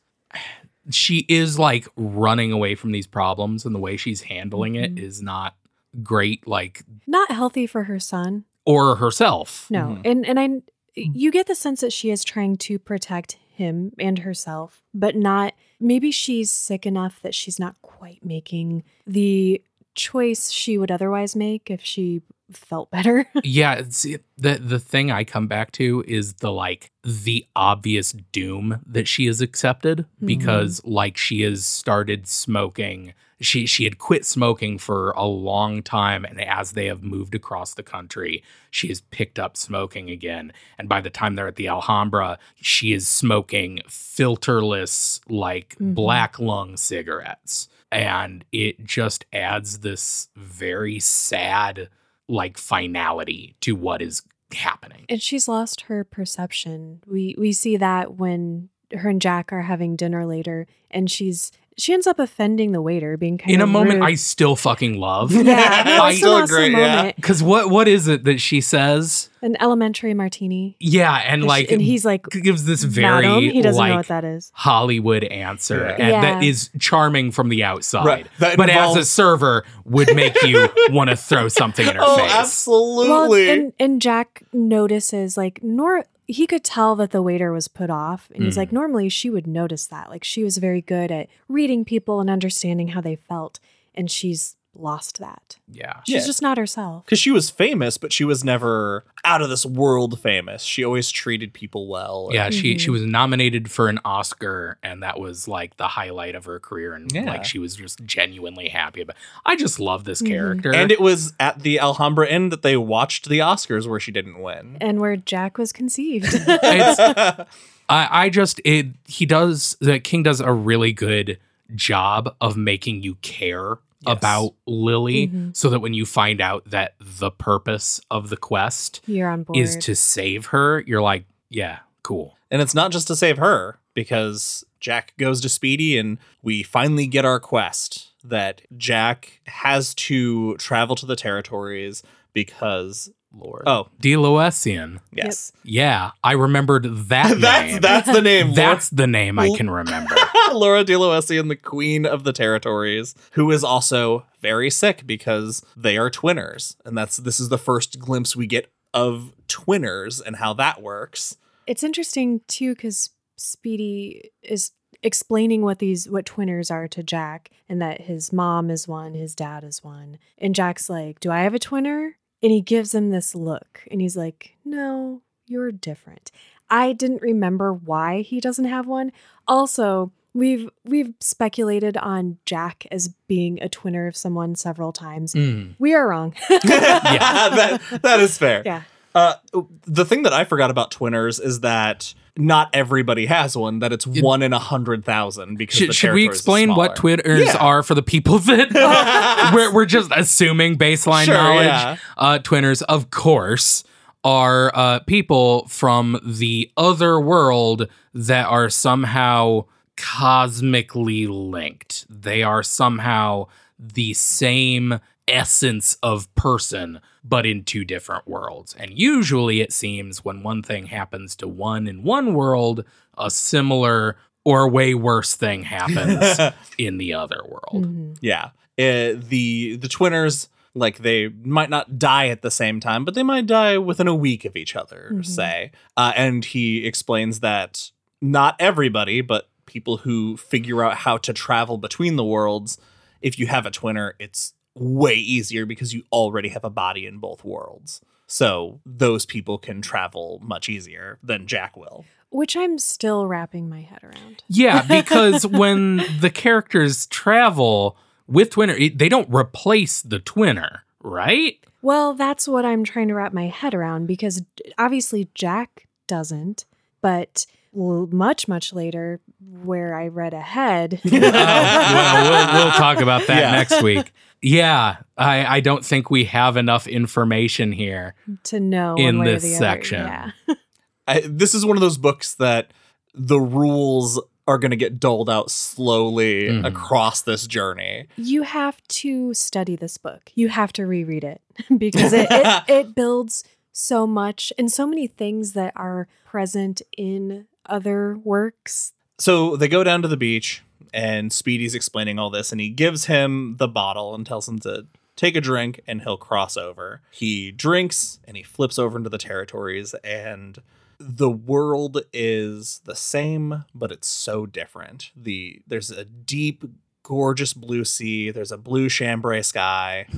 [0.90, 4.98] she is like running away from these problems and the way she's handling it Mhm.
[5.02, 5.54] is not
[6.02, 8.44] great like Not healthy for her son.
[8.64, 9.66] or herself.
[9.70, 9.80] No.
[9.96, 10.00] Mhm.
[10.04, 10.48] And and I
[10.94, 15.54] you get the sense that she is trying to protect him and herself, but not
[15.80, 19.62] maybe she's sick enough that she's not quite making the
[19.94, 22.22] choice she would otherwise make if she
[22.56, 23.26] felt better.
[23.44, 24.02] Yeah, it's,
[24.38, 29.26] the the thing I come back to is the like the obvious doom that she
[29.26, 33.14] has accepted because like she has started smoking.
[33.40, 37.74] She she had quit smoking for a long time and as they have moved across
[37.74, 40.52] the country, she has picked up smoking again.
[40.78, 45.94] And by the time they're at the Alhambra, she is smoking filterless like Mhm.
[45.94, 47.68] black lung cigarettes.
[47.94, 51.90] and it just adds this very sad
[52.32, 54.22] like finality to what is
[54.54, 55.04] happening.
[55.08, 57.02] And she's lost her perception.
[57.06, 61.92] We we see that when her and Jack are having dinner later, and she's she
[61.92, 64.06] ends up offending the waiter, being kind of In of a moment rude.
[64.08, 65.32] I still fucking love.
[65.32, 66.96] yeah, no, I- an Still a awesome great- yeah.
[66.96, 67.22] moment.
[67.22, 69.28] Cause what what is it that she says?
[69.44, 73.42] An elementary martini, Yeah, and And like she- and he's like, gives this very Madam,
[73.42, 74.52] he doesn't like know what that is.
[74.54, 76.04] Hollywood answer, Yeah.
[76.06, 76.48] and that Yeah.
[76.48, 78.04] is charming from the outside.
[78.06, 78.26] Right.
[78.38, 82.16] That But as a server, would make you want to throw something in her oh,
[82.18, 82.32] face.
[82.32, 83.08] absolutely.
[83.10, 87.90] Well, and and Jack notices like nor he could tell that the waiter was put
[87.90, 88.58] off, and he's Mm.
[88.58, 90.10] like, normally she would notice that.
[90.10, 93.60] Like she was very good at reading people and understanding how they felt,
[93.94, 95.58] and she's lost that.
[95.70, 96.00] Yeah.
[96.06, 96.26] She's Yeah.
[96.26, 97.04] just not herself.
[97.04, 100.62] because she was famous, but she was never out of this world famous.
[100.62, 102.30] She always treated people well.
[102.32, 102.92] Yeah, she she Mhm.
[102.92, 107.12] was nominated for an Oscar, and that was like the highlight of her career, and
[107.12, 107.24] Yeah.
[107.24, 109.16] like she was just genuinely happy about.
[109.44, 110.26] I just love this Mhm.
[110.28, 114.10] character, And it was at the Alhambra Inn that they watched the Oscars where she
[114.10, 114.78] didn't win.
[114.80, 116.26] And where Jack was conceived.
[116.48, 117.46] I,
[117.88, 121.38] I just it he does the King does a really good
[121.74, 124.16] job of making you care Yes.
[124.18, 125.56] about Lily, Mhm.
[125.56, 129.56] so that when you find out that the purpose of the quest You're on board.
[129.58, 132.36] is to save her, you're like, yeah, cool.
[132.50, 137.06] and it's not just to save her, because Jack goes to Speedy and we finally
[137.06, 143.62] get our quest that Jack has to travel to the territories because Lord.
[143.66, 145.00] oh DeLoessian.
[145.12, 147.80] yes Yeah, I remembered that that's name.
[147.80, 150.14] that's the name That's the name I can remember.
[150.52, 156.10] Laura DeLoessian, the queen of the territories, who is also very sick because they are
[156.10, 156.76] twinners.
[156.84, 161.36] And that's this is the first glimpse we get of twinners and how that works.
[161.66, 167.80] It's interesting too because Speedy is explaining what these what twinners are to Jack and
[167.80, 170.18] that his mom is one, his dad is one.
[170.38, 174.00] And Jack's like, "Do I have a twinner?" And he gives him this look and
[174.00, 176.32] he's like, "No, you're different."
[176.68, 179.12] I didn't remember why he doesn't have one.
[179.46, 185.34] Also, we've we've speculated on Jack as being a twinner of someone several times.
[185.34, 185.74] Mm.
[185.78, 186.34] We are wrong.
[186.50, 188.62] Yeah, that, that is fair.
[188.64, 188.82] yeah.
[189.14, 189.34] Uh,
[189.82, 193.80] the thing that I forgot about twinners is that not everybody has one.
[193.80, 195.56] That it's It- one in a hundred thousand.
[195.58, 196.96] Because Should, the should we explain what.
[196.96, 197.56] Twinners Yeah.
[197.58, 201.66] are for the people that we're, we're just assuming baseline Sure, knowledge?
[201.66, 201.96] yeah.
[202.16, 203.84] Uh, Twinners, of course,
[204.24, 209.64] are uh, people from the other world that are somehow
[209.96, 212.06] cosmically linked.
[212.08, 218.74] They are somehow the same essence of person, but in two different worlds.
[218.78, 222.84] And usually it seems when one thing happens to one in one world,
[223.16, 226.38] a similar or way worse thing happens
[226.78, 227.86] in the other world.
[227.86, 228.16] Mhm.
[228.20, 228.50] Yeah.
[228.78, 233.22] Uh, the the twinners like they might not die at the same time, but they
[233.22, 235.26] might die within a week of each other, Mhm.
[235.26, 235.70] say.
[235.96, 237.90] Uh, and he explains that
[238.22, 242.78] not everybody, but people who figure out how to travel between the worlds,
[243.20, 247.18] if you have a twinner, it's way easier because you already have a body in
[247.18, 248.00] both worlds.
[248.26, 252.04] So those people can travel much easier than Jack will.
[252.30, 254.42] Which I'm still wrapping my head around.
[254.48, 261.58] Yeah, because when the characters travel with Twinner, they don't replace the Twinner, right?
[261.82, 264.42] Well, that's what I'm trying to wrap my head around because
[264.78, 266.64] obviously Jack doesn't,
[267.02, 271.00] but l- much, much later, where I read ahead.
[271.12, 273.52] Oh, well, we'll, we'll talk about that Yeah.
[273.52, 274.12] next week.
[274.40, 278.14] Yeah, I, I don't think we have enough information here.
[278.44, 279.58] to know In one way or this the other.
[279.58, 280.00] section.
[280.06, 280.30] Yeah.
[281.06, 282.72] I, this is one of those books that
[283.14, 286.66] the rules are going to get doled out slowly Mhm.
[286.66, 288.08] across this journey.
[288.16, 290.32] You have to study this book.
[290.34, 291.40] You have to reread it
[291.78, 297.46] because it, it, it builds so much and so many things that are present in
[297.66, 298.92] other works.
[299.18, 303.06] So they go down to the beach, and Speedy's explaining all this, and he gives
[303.06, 307.00] him the bottle and tells him to take a drink, and he'll cross over.
[307.10, 310.58] He drinks, and he flips over into the territories, and
[310.98, 315.10] the world is the same, but it's so different.
[315.16, 316.64] The there's a deep,
[317.02, 318.30] gorgeous blue sea.
[318.30, 320.06] There's a blue chambray sky.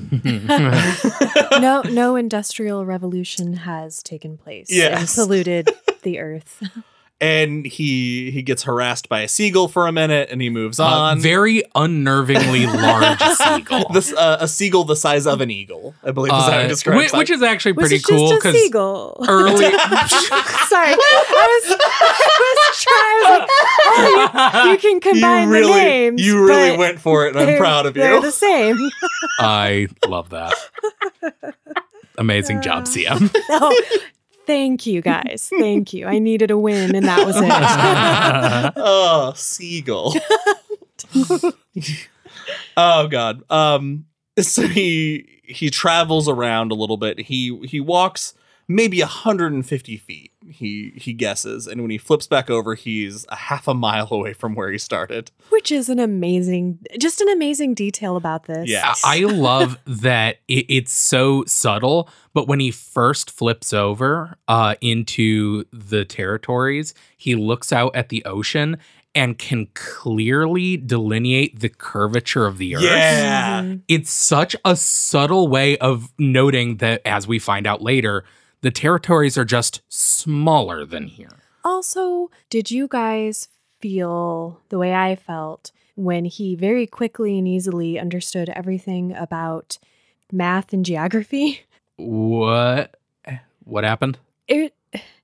[1.61, 5.17] No, no industrial revolution has taken place Yes.
[5.17, 5.71] and polluted
[6.03, 6.63] the earth.
[7.21, 10.85] and he he gets harassed by a seagull for a minute, and he moves Uh,
[10.87, 11.21] on.
[11.21, 13.93] very unnervingly large seagual.
[13.93, 16.69] This uh, a seagull the size of an eagle, I believe is how he Uh,
[16.69, 19.25] describes whi- which is actually Was pretty it cool just a because seagull?
[19.29, 19.65] early.
[19.65, 23.23] Sorry, I was, I was trying.
[23.25, 26.27] I was like, oh, you, you can combine you really, the names.
[26.27, 28.03] you really went for it, and I'm proud of you.
[28.03, 28.77] They're the same.
[29.39, 30.53] I love that.
[32.19, 33.35] Amazing job, Uh, CM.
[33.51, 33.83] Oh,
[34.47, 35.51] thank you guys.
[35.59, 36.07] Thank you.
[36.07, 37.45] I needed a win, and that was it.
[38.77, 40.15] oh, seagull.
[42.77, 43.43] oh god.
[43.51, 44.07] Um
[44.39, 47.21] so he he travels around a little bit.
[47.21, 48.35] He he walks
[48.69, 50.33] maybe 150 feet.
[50.49, 54.33] He he guesses and when he flips back over he's a half a mile away
[54.33, 55.31] from where he started.
[55.51, 58.69] Which is an amazing, just an amazing detail about this.
[58.69, 58.95] Yeah.
[59.05, 65.65] I love that it, it's so subtle, but when he first flips over uh, into
[65.73, 68.77] the territories, he looks out at the ocean
[69.17, 72.83] and can clearly delineate the curvature of the earth.
[72.83, 73.63] Yeah.
[73.63, 73.83] Mhm.
[73.87, 78.25] It's such a subtle way of noting that, as we find out later,
[78.65, 81.43] the territories are just smaller than here.
[81.65, 83.49] Also, did you guys
[83.79, 89.77] feel the way I felt when he very quickly and easily understood everything about
[90.33, 91.61] math and geography?
[91.97, 92.97] What?
[93.63, 94.19] What happened?
[94.49, 94.75] It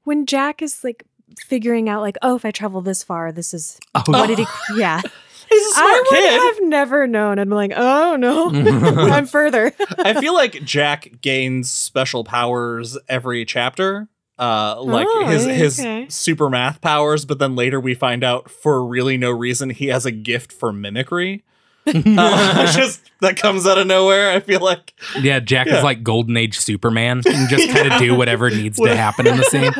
[0.04, 1.02] when Jack is like
[1.36, 4.46] figuring out like, oh, if I travel this far, this is Oh, what did he?
[4.76, 5.02] Yeah,
[5.50, 6.40] He's a smart I would kid.
[6.54, 7.38] have never known.
[7.38, 8.50] I'm like, oh no,
[9.12, 9.72] I'm further.
[9.98, 14.08] I feel like Jack gains special powers every chapter.
[14.38, 16.06] Uh, like Oh, his his okay.
[16.08, 20.06] super math powers, but then later we find out for really no reason he has
[20.06, 21.44] a gift for mimicry.
[21.86, 24.30] Uh, it's just that comes out of nowhere.
[24.30, 25.78] I feel like Yeah, Jack Yeah.
[25.78, 27.18] is like Golden Age Superman.
[27.24, 29.72] He can just kind of do whatever needs to happen in the scene.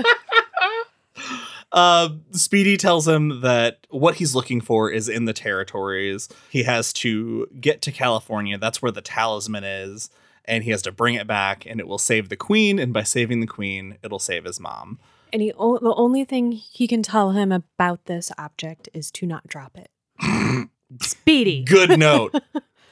[1.72, 6.28] Uh, Speedy tells him that what he's looking for is in the territories.
[6.50, 8.58] He has to get to California.
[8.58, 10.10] That's where the talisman is,
[10.44, 12.78] and he has to bring it back, and it will save the queen.
[12.78, 14.98] And by saving the queen, it'll save his mom.
[15.32, 19.26] And he o- the only thing he can tell him about this object is to
[19.26, 19.90] not drop it.
[21.02, 21.62] Speedy.
[21.62, 22.34] Good note.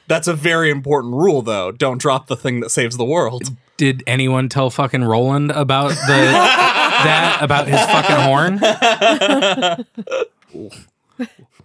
[0.07, 1.71] That's a very important rule, though.
[1.71, 3.49] Don't drop the thing that saves the world.
[3.77, 6.31] Did anyone tell fucking Roland about the
[7.03, 8.59] that about his fucking horn?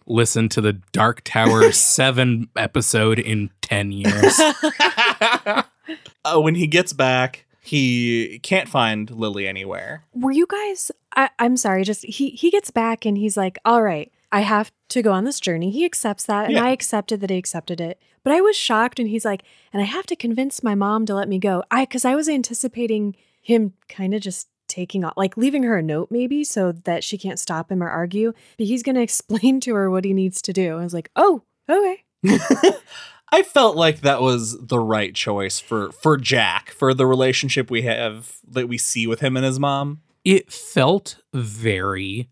[0.07, 4.39] Listen to the Dark Tower 7 episode in 10 years.
[6.25, 10.05] uh, when he gets back, he can't find Lily anywhere.
[10.13, 10.91] Were you guys?
[11.17, 11.85] I, I'm sorry.
[11.85, 15.25] Just he he gets back and he's like, "All right, I have to go on
[15.25, 16.65] this journey." He accepts that, and Yeah.
[16.65, 17.99] I accepted that he accepted it.
[18.23, 21.15] But I was shocked, and he's like, "And I have to convince my mom to
[21.15, 25.37] let me go." I because I was anticipating him kind of just taking off, like
[25.37, 28.33] leaving her a note maybe, so that she can't stop him or argue.
[28.59, 30.77] But he's going to explain to her what he needs to do.
[30.79, 32.05] I was like, "Oh, okay."
[33.33, 37.83] I felt like that was the right choice for for Jack for the relationship we
[37.83, 40.01] have that we see with him and his mom.
[40.25, 42.29] It felt very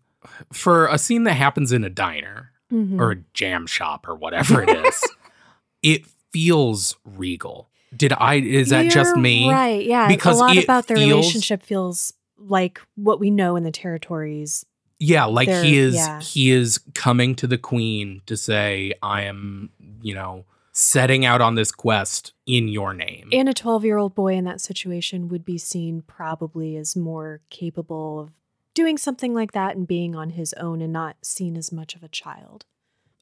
[0.51, 2.99] for a scene that happens in a diner Mhm.
[2.99, 5.01] or a jam shop or whatever it is.
[5.83, 7.69] it feels regal.
[7.95, 9.51] Did I is that just You're me?
[9.51, 9.85] Right.
[9.85, 10.07] Yeah.
[10.07, 14.65] Because a lot about their feels- relationship feels like what we know in the territories.
[14.99, 16.19] Yeah, like he They're- is yeah.
[16.21, 19.69] he is coming to the queen to say I am,
[20.01, 23.29] you know, setting out on this quest in your name.
[23.31, 27.41] And a 12 year old boy in that situation would be seen probably as more
[27.49, 28.31] capable of
[28.73, 32.03] doing something like that and being on his own and not seen as much of
[32.03, 32.65] a child.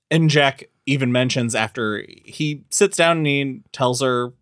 [0.10, 4.34] And Jack even mentions after he sits down and he tells her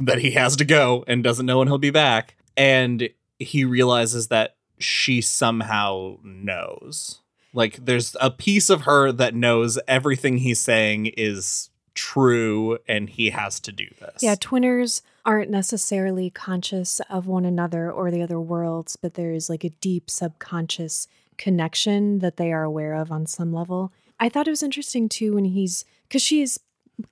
[0.00, 2.36] that he has to go and doesn't know when he'll be back.
[2.56, 3.08] And
[3.40, 7.20] he realizes that she somehow knows.
[7.52, 13.30] Like there's a piece of her that knows everything he's saying is true and he
[13.30, 14.22] has to do this.
[14.22, 19.50] Yeah, twinners aren't necessarily conscious of one another or the other worlds, but there is
[19.50, 23.92] like a deep subconscious connection that they are aware of on some level.
[24.20, 26.58] I thought it was interesting too when he's because she's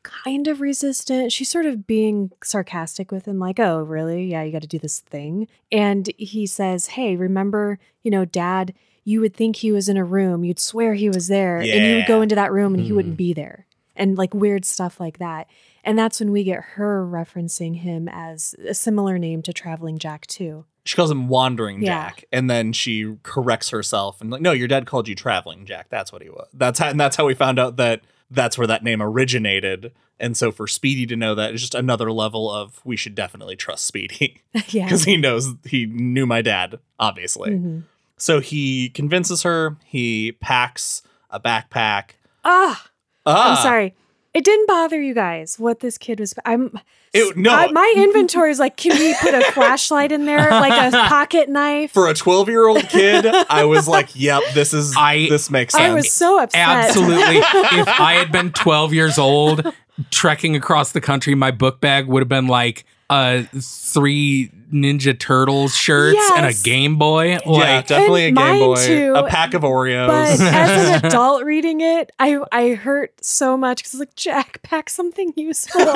[0.03, 1.33] kind of resistant.
[1.33, 4.24] She's sort of being sarcastic with him, like, oh, really?
[4.27, 5.48] Yeah, you got to do this thing.
[5.72, 8.74] And he says, hey, remember, you know, dad,
[9.05, 11.96] you would think he was in a room, you'd swear he was there, and you
[11.96, 12.96] would go into that room and he Mhm.
[12.96, 13.66] wouldn't be there.
[13.96, 15.48] And like weird stuff like that.
[15.83, 20.27] And that's when we get her referencing him as a similar name to Traveling Jack,
[20.27, 20.66] too.
[20.85, 22.09] She calls him Wandering Yeah.
[22.11, 25.87] Jack, and then she corrects herself and like, no, your dad called you Traveling Jack.
[25.88, 26.48] That's what he was.
[26.53, 29.92] That's how, and that's how we found out that that's where that name originated.
[30.20, 33.56] And so for Speedy to know that is just another level of we should definitely
[33.56, 34.84] trust Speedy yeah.
[34.84, 37.50] because he knows he knew my dad, obviously.
[37.52, 37.82] Mhm.
[38.16, 39.76] So he convinces her.
[39.84, 42.10] He packs a backpack.
[42.44, 42.84] Ah,
[43.26, 43.94] Ah, I'm sorry.
[44.38, 46.33] It didn't bother you guys what this kid was.
[46.44, 46.79] I'm.
[47.12, 47.51] It- no.
[47.51, 51.48] I- my inventory is like, can we put a flashlight in there, like a pocket
[51.48, 51.90] knife?
[51.90, 55.74] For a 12 year old kid, I was like, "Yep, this is I- this makes
[55.74, 56.61] sense." I was so upset.
[56.68, 57.38] Absolutely.
[57.38, 59.66] if I had been 12 years old,
[60.12, 65.74] trekking across the country, my book bag would have been like uh three Ninja Turtles
[65.74, 67.38] shirts and a Game Boy.
[67.46, 70.07] yeah, definitely a Game Boy, too, a pack of Oreos.
[70.07, 74.62] But as an adult reading it, I I hurt so much because it's like Jack,
[74.62, 75.81] pack something useful.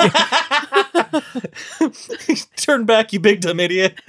[2.57, 3.99] Turn back, you big dumb idiot.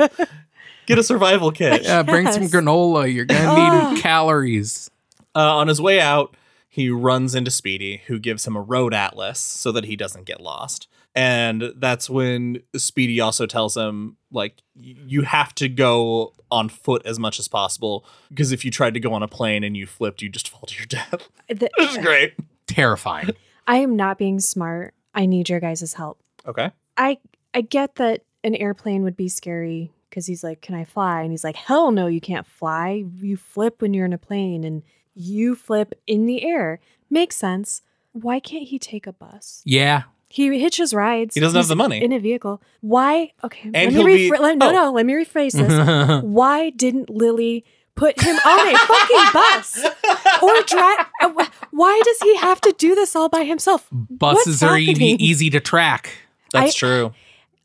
[0.87, 1.83] Get a survival kit.
[1.83, 3.13] yeah, bring some granola.
[3.13, 3.95] You're gonna Ugh.
[3.95, 4.91] need calories.
[5.35, 6.37] Uh, on his way out,
[6.69, 10.41] he runs into Speedy, who gives him a road atlas so that he doesn't get
[10.41, 10.89] lost.
[11.15, 17.19] And that's when Speedy also tells him, like, you have to go on foot as
[17.19, 20.21] much as possible because if you tried to go on a plane and you flipped,
[20.23, 21.29] you just fall to your death.
[21.49, 22.35] The- Which is great.
[22.67, 23.31] Terrifying.
[23.67, 24.95] I am not being smart.
[25.15, 26.19] I need your guys' help.
[26.47, 26.71] Okay.
[26.97, 27.19] I
[27.55, 31.31] I get that an airplane would be scary because he's like, "Can I fly?" And
[31.31, 33.05] he's like, "Hell no, you can't fly.
[33.21, 34.83] You flip when you're in a plane, and
[35.15, 36.81] you flip in the air.
[37.11, 37.83] Makes sense.
[38.13, 39.63] Why can't he take a bus?
[39.65, 40.05] Yeah.
[40.35, 41.37] He hitches rides.
[41.37, 42.03] He doesn't have the money.
[42.03, 42.61] in a vehicle.
[42.81, 43.31] Why?
[43.45, 44.73] Okay, let he'll me be- let- no, oh.
[44.73, 44.91] no.
[44.93, 46.23] Let me rephrase this.
[46.25, 49.85] Why didn't Lily put him on a fucking bus
[50.43, 51.07] or drive?
[51.23, 53.87] uh, Why does he have to do this all by himself?
[53.93, 55.21] Buses What's are e- happening?
[55.21, 56.11] easy to track.
[56.53, 57.15] That's I- true.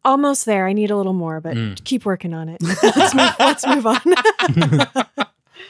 [0.05, 0.67] Almost there.
[0.67, 1.83] I need a little more, but Mm.
[1.83, 2.61] keep working on it.
[2.83, 3.31] let's move.
[3.39, 3.99] Let's move on.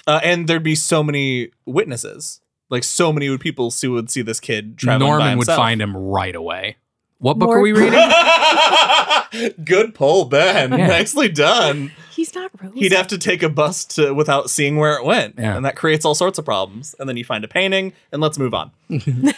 [0.08, 2.42] Uh, and there'd be so many witnesses.
[2.70, 5.96] Like, so many people who would see this kid traveling by Norman would find him
[5.96, 6.78] right away.
[7.19, 7.99] What book More- are we reading?
[9.65, 10.71] Good pull, Ben.
[10.71, 10.88] Yeah.
[10.88, 11.91] Nicely done.
[12.12, 12.73] He's not Rose.
[12.73, 15.55] He'd have to take a bus to without seeing where it went, Yeah.
[15.55, 16.95] and that creates all sorts of problems.
[16.99, 18.71] And then you find a painting, and let's move on.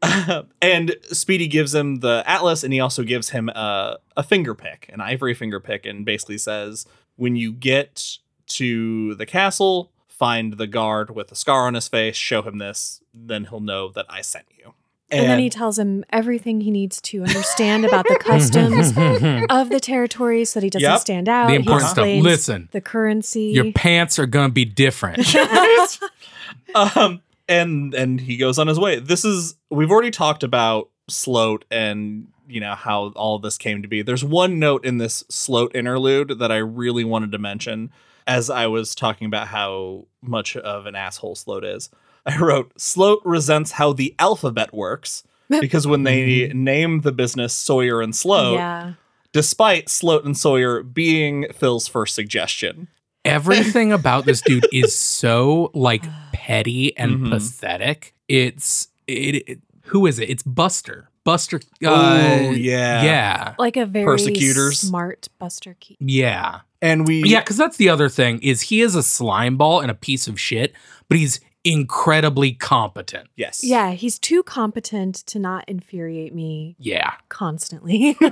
[0.62, 4.88] and Speedy gives him the atlas, and he also gives him a, a finger pick,
[4.92, 8.18] an ivory finger pick, and basically says, "When you get
[8.48, 12.16] to the castle, find the guard with a scar on his face.
[12.16, 14.74] Show him this, then he'll know that I sent you."
[15.10, 18.88] And then he tells him everything he needs to understand about the customs
[19.50, 21.00] of the territory so that he doesn't Yep.
[21.00, 21.46] stand out.
[21.46, 21.98] the He important stuff.
[22.04, 23.44] explains Listen, The currency.
[23.54, 25.34] your pants are gonna be different.
[26.74, 31.64] um and and he goes on his way this is we've already talked about sloat
[31.70, 35.74] and you know how all this came to be there's one note in this sloat
[35.74, 37.90] interlude that i really wanted to mention
[38.26, 41.88] as i was talking about how much of an asshole sloat is
[42.28, 45.24] i wrote sloat resents how the alphabet works
[45.60, 48.92] because when they name the business sawyer and sloat yeah.
[49.32, 52.88] despite sloat and sawyer being phil's first suggestion
[53.24, 57.30] Everything about this dude is so like petty and Mhm.
[57.30, 58.14] pathetic.
[58.28, 60.30] It's it, it- Who is it?
[60.30, 61.10] It's Buster.
[61.24, 61.60] Buster.
[61.84, 64.78] Uh, oh yeah yeah, Like a very Persecutors.
[64.78, 66.08] smart Buster Keaton.
[66.08, 67.40] yeah, and we yeah.
[67.40, 70.40] Because that's the other thing is he is a slime ball and a piece of
[70.40, 70.72] shit,
[71.08, 73.28] but he's incredibly competent.
[73.36, 78.16] yes Yeah, he's too competent to not infuriate me Yeah, constantly.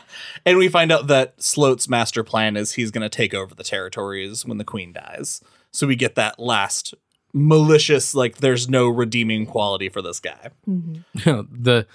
[0.44, 3.64] and we find out that Sloat's master plan is he's going to take over the
[3.64, 5.40] territories when the queen dies.
[5.70, 6.94] So we get that last
[7.32, 10.50] malicious, like there's no redeeming quality for this guy.
[10.68, 11.04] Mhm.
[11.62, 11.86] the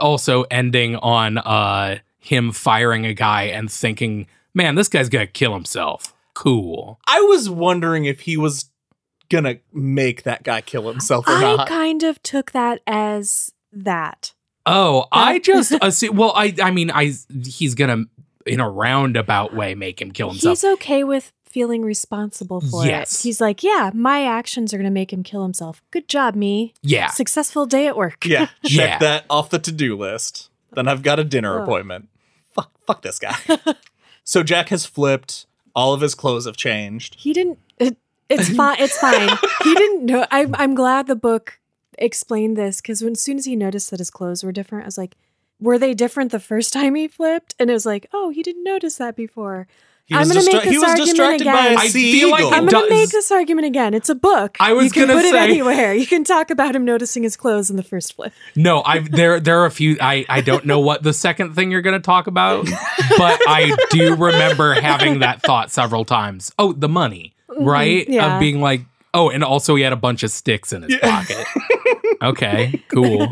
[0.00, 5.52] also ending on uh him firing a guy and thinking, man, this guy's gonna kill
[5.52, 6.14] himself.
[6.32, 6.98] Cool.
[7.06, 8.70] I was wondering if he was
[9.30, 11.68] going to make that guy kill himself or I not.
[11.68, 14.32] kind of took that as that.
[14.66, 16.16] Oh, I just assume.
[16.16, 17.12] Well, I I mean, I
[17.44, 18.04] he's gonna
[18.46, 20.58] in a roundabout way make him kill himself.
[20.60, 23.20] He's okay with feeling responsible for Yes.
[23.20, 23.28] it.
[23.28, 25.80] He's like, yeah, my actions are going to make him kill himself.
[25.92, 26.74] Good job, me.
[26.82, 28.26] yeah, Successful day at work.
[28.26, 28.98] yeah, check Yeah.
[28.98, 30.50] that off the to-do list.
[30.72, 31.62] Then I've got a dinner Ugh.
[31.62, 32.08] appointment.
[32.52, 33.36] Fuck fuck this guy.
[34.24, 37.14] so Jack has flipped, all of his clothes have changed.
[37.20, 37.58] He didn't.
[38.28, 38.76] It, it's fine.
[38.80, 39.28] It's fine.
[39.62, 40.26] He didn't know.
[40.30, 40.54] I'm.
[40.54, 41.58] I'm glad the book
[41.98, 44.98] explained this because as soon as he noticed that his clothes were different, I was
[44.98, 45.16] like,
[45.60, 47.54] were they different the first time he flipped?
[47.58, 49.66] And it was like, oh, he didn't notice that before.
[50.06, 51.72] He I'm was, gonna distra- make he this was argument distracted by again.
[51.78, 53.94] a I sea feel like I'm gonna make this argument again.
[53.94, 54.58] It's a book.
[54.60, 55.94] I was can gonna put say- it anywhere.
[55.94, 58.34] You can talk about him noticing his clothes in the first flip.
[58.54, 59.96] no, I there there are a few.
[60.02, 64.14] I I don't know what the second thing you're gonna talk about, but I do
[64.14, 66.52] remember having that thought several times.
[66.58, 67.64] Oh, the money, Mm-hmm.
[67.64, 68.08] right?
[68.08, 68.34] yeah.
[68.34, 71.22] Of being like, oh, and also he had a bunch of sticks in his Yeah.
[71.24, 71.46] pocket.
[72.22, 73.28] okay, cool.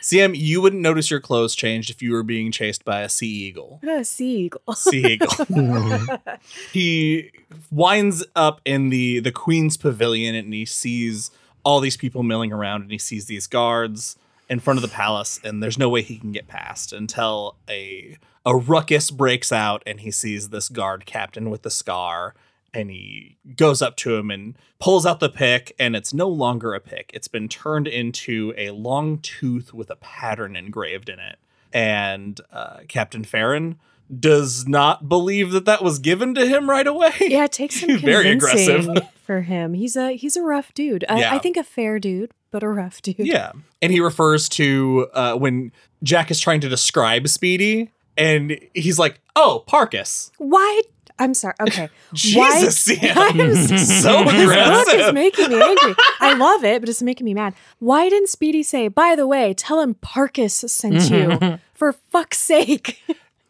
[0.00, 3.28] CM, you wouldn't notice your clothes changed if you were being chased by a sea
[3.28, 3.78] eagle.
[3.82, 4.74] What a seagull.
[4.74, 5.30] Sea eagle.
[6.72, 7.30] he
[7.70, 11.30] winds up in the the queen's pavilion and he sees
[11.64, 14.16] all these people milling around and he sees these guards
[14.48, 18.16] in front of the palace and there's no way he can get past until a
[18.46, 22.34] a ruckus breaks out and he sees this guard captain with the scar
[22.72, 26.74] and he goes up to him and pulls out the pick and it's no longer
[26.74, 31.38] a pick it's been turned into a long tooth with a pattern engraved in it
[31.72, 33.78] and uh, captain farren
[34.18, 37.98] does not believe that that was given to him right away Yeah, it takes some
[37.98, 38.88] Very aggressive.
[39.30, 39.74] for him.
[39.74, 41.04] He's a he's a rough dude.
[41.08, 41.34] I, Yeah.
[41.34, 43.14] I think a fair dude, but a rough dude.
[43.20, 43.52] Yeah.
[43.80, 45.70] And he refers to uh, when
[46.02, 50.32] Jack is trying to describe Speedy, and he's like, oh, Parkus.
[50.38, 50.82] Why?
[51.20, 51.54] I'm sorry.
[51.60, 51.88] Okay.
[52.14, 52.68] Jesus, Why?
[52.70, 52.98] Sam.
[53.16, 55.94] I'm so This book is making me angry.
[56.18, 57.54] I love it, but it's making me mad.
[57.78, 61.58] Why didn't Speedy say, by the way, tell him Parkus sent you?
[61.74, 63.02] For fuck's sake.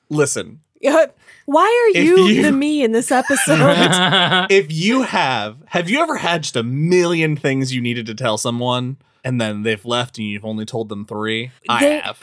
[0.09, 0.61] Listen,
[1.47, 3.59] Why are you, you- the me in this episode?
[4.51, 8.37] if you have, have you ever had just a million things you needed to tell
[8.39, 11.51] someone, and then they've left and you've only told them three?
[11.69, 12.23] I have.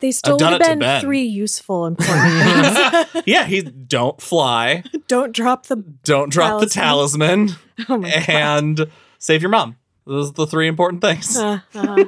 [0.00, 1.00] They still would have been Ben.
[1.00, 3.22] three useful, important things.
[3.26, 5.76] Yeah, he don't fly, Don't drop the.
[6.04, 7.50] don't drop the talisman,
[7.88, 8.28] Oh my God.
[8.28, 9.76] and save your mom.
[10.06, 11.36] Those are the three important things.
[11.36, 12.04] Uh, uh,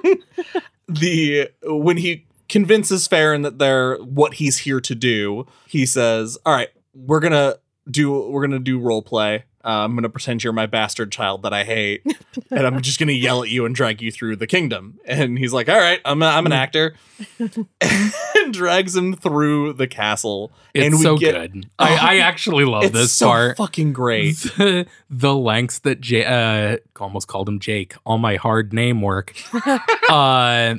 [0.88, 6.52] the when he convinces Farren that they're what he's here to do, he says, "All
[6.54, 7.56] right, we're gonna
[7.90, 9.44] do we're gonna do role play.
[9.64, 12.02] Uh, I'm gonna pretend you're my bastard child that I hate,
[12.50, 15.52] and I'm just gonna yell at you and drag you through the kingdom." And he's
[15.52, 16.94] like, "All right, I'm a, I'm an actor,"
[17.80, 20.52] and drags him through the castle.
[20.74, 21.68] It's and we so get, good.
[21.78, 23.56] I, I actually love It's this so part.
[23.56, 24.36] fucking great.
[24.59, 27.94] The, the lengths that J- uh, almost called him Jake.
[28.04, 29.34] All my hard name work.
[30.09, 30.74] uh,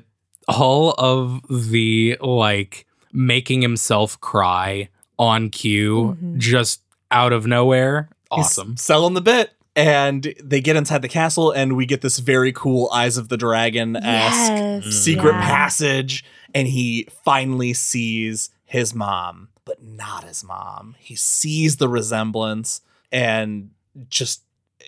[0.48, 6.38] all of the like making himself cry on cue, Mhm.
[6.38, 8.10] just out of nowhere.
[8.34, 8.78] He's Awesome.
[8.78, 9.52] selling the bit.
[9.76, 13.38] And they get inside the castle, and we get this very cool Eyes of the
[13.38, 14.86] Dragon esque yes.
[14.96, 15.42] secret Yeah.
[15.42, 22.82] passage and he finally sees his mom but not his mom he sees the resemblance
[23.12, 23.70] and
[24.10, 24.42] just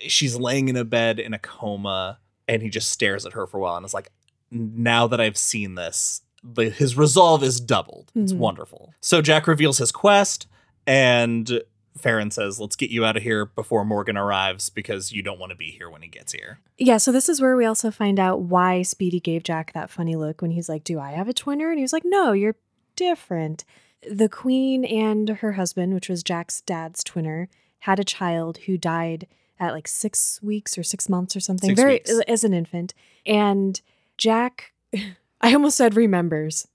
[0.08, 2.18] she's laying in a bed in a coma
[2.48, 4.10] and he just stares at her for a while and is like
[4.50, 8.38] now that i've seen this the, his resolve is doubled it's Mhm.
[8.38, 10.48] wonderful so jack reveals his quest
[10.86, 11.60] and
[11.98, 15.50] Farren says, "Let's get you out of here before Morgan arrives because you don't want
[15.50, 18.18] to be here when he gets here." Yeah, so this is where we also find
[18.18, 21.34] out why Speedy gave Jack that funny look when he's like, Do I have a
[21.34, 21.68] twinner?
[21.68, 22.56] And he was like, No, you're
[22.96, 23.64] different.
[24.10, 27.46] The queen and her husband, which was Jack's dad's twinner,
[27.80, 29.26] had a child who died
[29.60, 32.10] at like six weeks or six months or something, Six very weeks.
[32.26, 32.94] as an infant.
[33.24, 33.80] And
[34.18, 34.72] Jack,
[35.40, 36.66] I almost said remembers,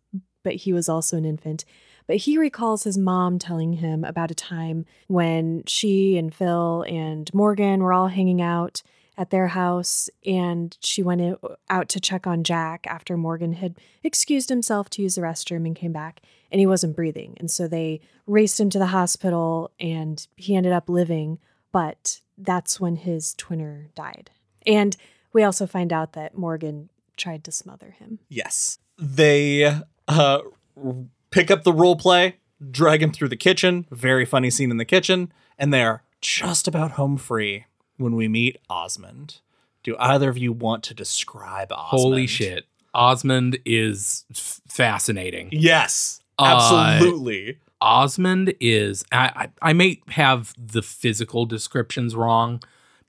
[0.44, 1.66] but he was also an infant.
[2.08, 7.32] But he recalls his mom telling him about a time when she and Phil and
[7.34, 8.82] Morgan were all hanging out
[9.18, 11.40] at their house and she went
[11.70, 15.76] out to check on Jack after Morgan had excused himself to use the restroom and
[15.76, 17.36] came back and he wasn't breathing.
[17.40, 21.40] And so they raced him to the hospital and he ended up living,
[21.72, 24.30] but that's when his twinner died.
[24.66, 24.96] And
[25.34, 28.20] we also find out that Morgan tried to smother him.
[28.30, 28.78] Yes.
[29.00, 30.40] They uh,
[31.38, 32.38] pick up the role play,
[32.72, 33.86] drag him through the kitchen.
[33.92, 35.32] Very funny scene in the kitchen.
[35.58, 37.66] And they're just about home free
[37.98, 39.40] when we meet Osmond.
[39.84, 42.02] Do either of you want to describe Osmond?
[42.02, 42.66] Holy shit.
[42.94, 45.50] Osmond is f- fascinating.
[45.52, 47.60] Yes, Uh, absolutely.
[47.80, 52.60] Osmond is I, I I may have the physical descriptions wrong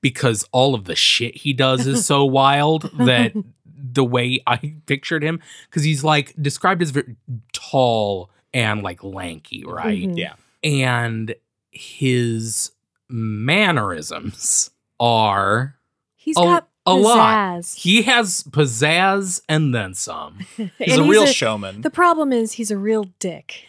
[0.01, 3.33] because all of the shit he does is so wild that
[3.81, 7.15] the way I pictured him because he's like described as very
[7.53, 10.07] tall and like lanky, right?
[10.07, 10.17] Mhm.
[10.17, 10.33] yeah.
[10.63, 11.35] And
[11.71, 12.71] his
[13.09, 15.75] mannerisms are
[16.15, 17.65] He's A- got a lot.
[17.75, 20.39] he has pizzazz and then some.
[20.57, 21.81] He's And a real showman.
[21.81, 23.65] The problem is he's a real dick.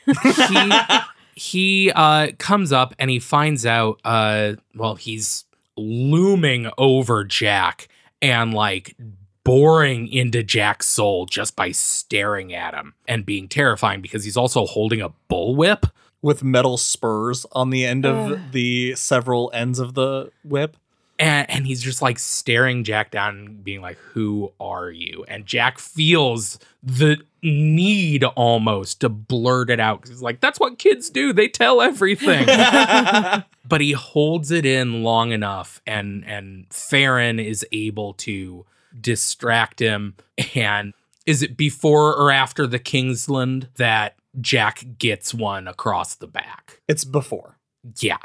[0.49, 0.73] he
[1.35, 5.45] he uh comes up and he finds out uh well he's
[5.77, 7.89] looming over Jack
[8.21, 8.97] and like
[9.45, 14.67] boring into Jack's soul just by staring at him and being terrifying because he's also
[14.67, 15.91] holding a bullwhip.
[16.23, 18.41] With metal spurs on the end of Ugh.
[18.53, 20.77] the several ends of the whip.
[21.19, 25.25] And, and he's just like staring Jack down and being like, Who are you?
[25.29, 30.79] And Jack feels the need almost to blurt it out because he's like, That's what
[30.79, 31.33] kids do.
[31.33, 32.45] They tell everything.
[33.69, 38.67] but he holds it in long enough and and Farren is able to
[38.99, 40.15] distract him
[40.55, 40.95] and
[41.27, 46.81] Is it before or after the Kingsland that Jack gets one across the back?
[46.89, 47.59] It's before
[48.01, 48.19] Yeah.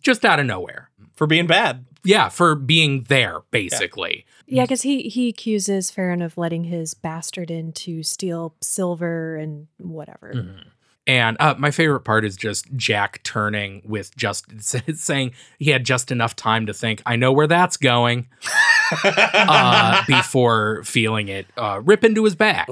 [0.00, 0.88] Just out of nowhere.
[1.14, 1.84] for being bad.
[2.04, 4.24] Yeah, for being there, basically.
[4.46, 9.68] Yeah, because he he accuses Farren of letting his bastard in to steal silver and
[9.78, 10.32] whatever.
[10.34, 10.64] Mhm.
[11.06, 14.46] And uh, my favorite part is just Jack turning with just
[14.96, 18.28] saying he had just enough time to think, I know where that's going,
[19.04, 22.68] uh, before feeling it uh, rip into his back.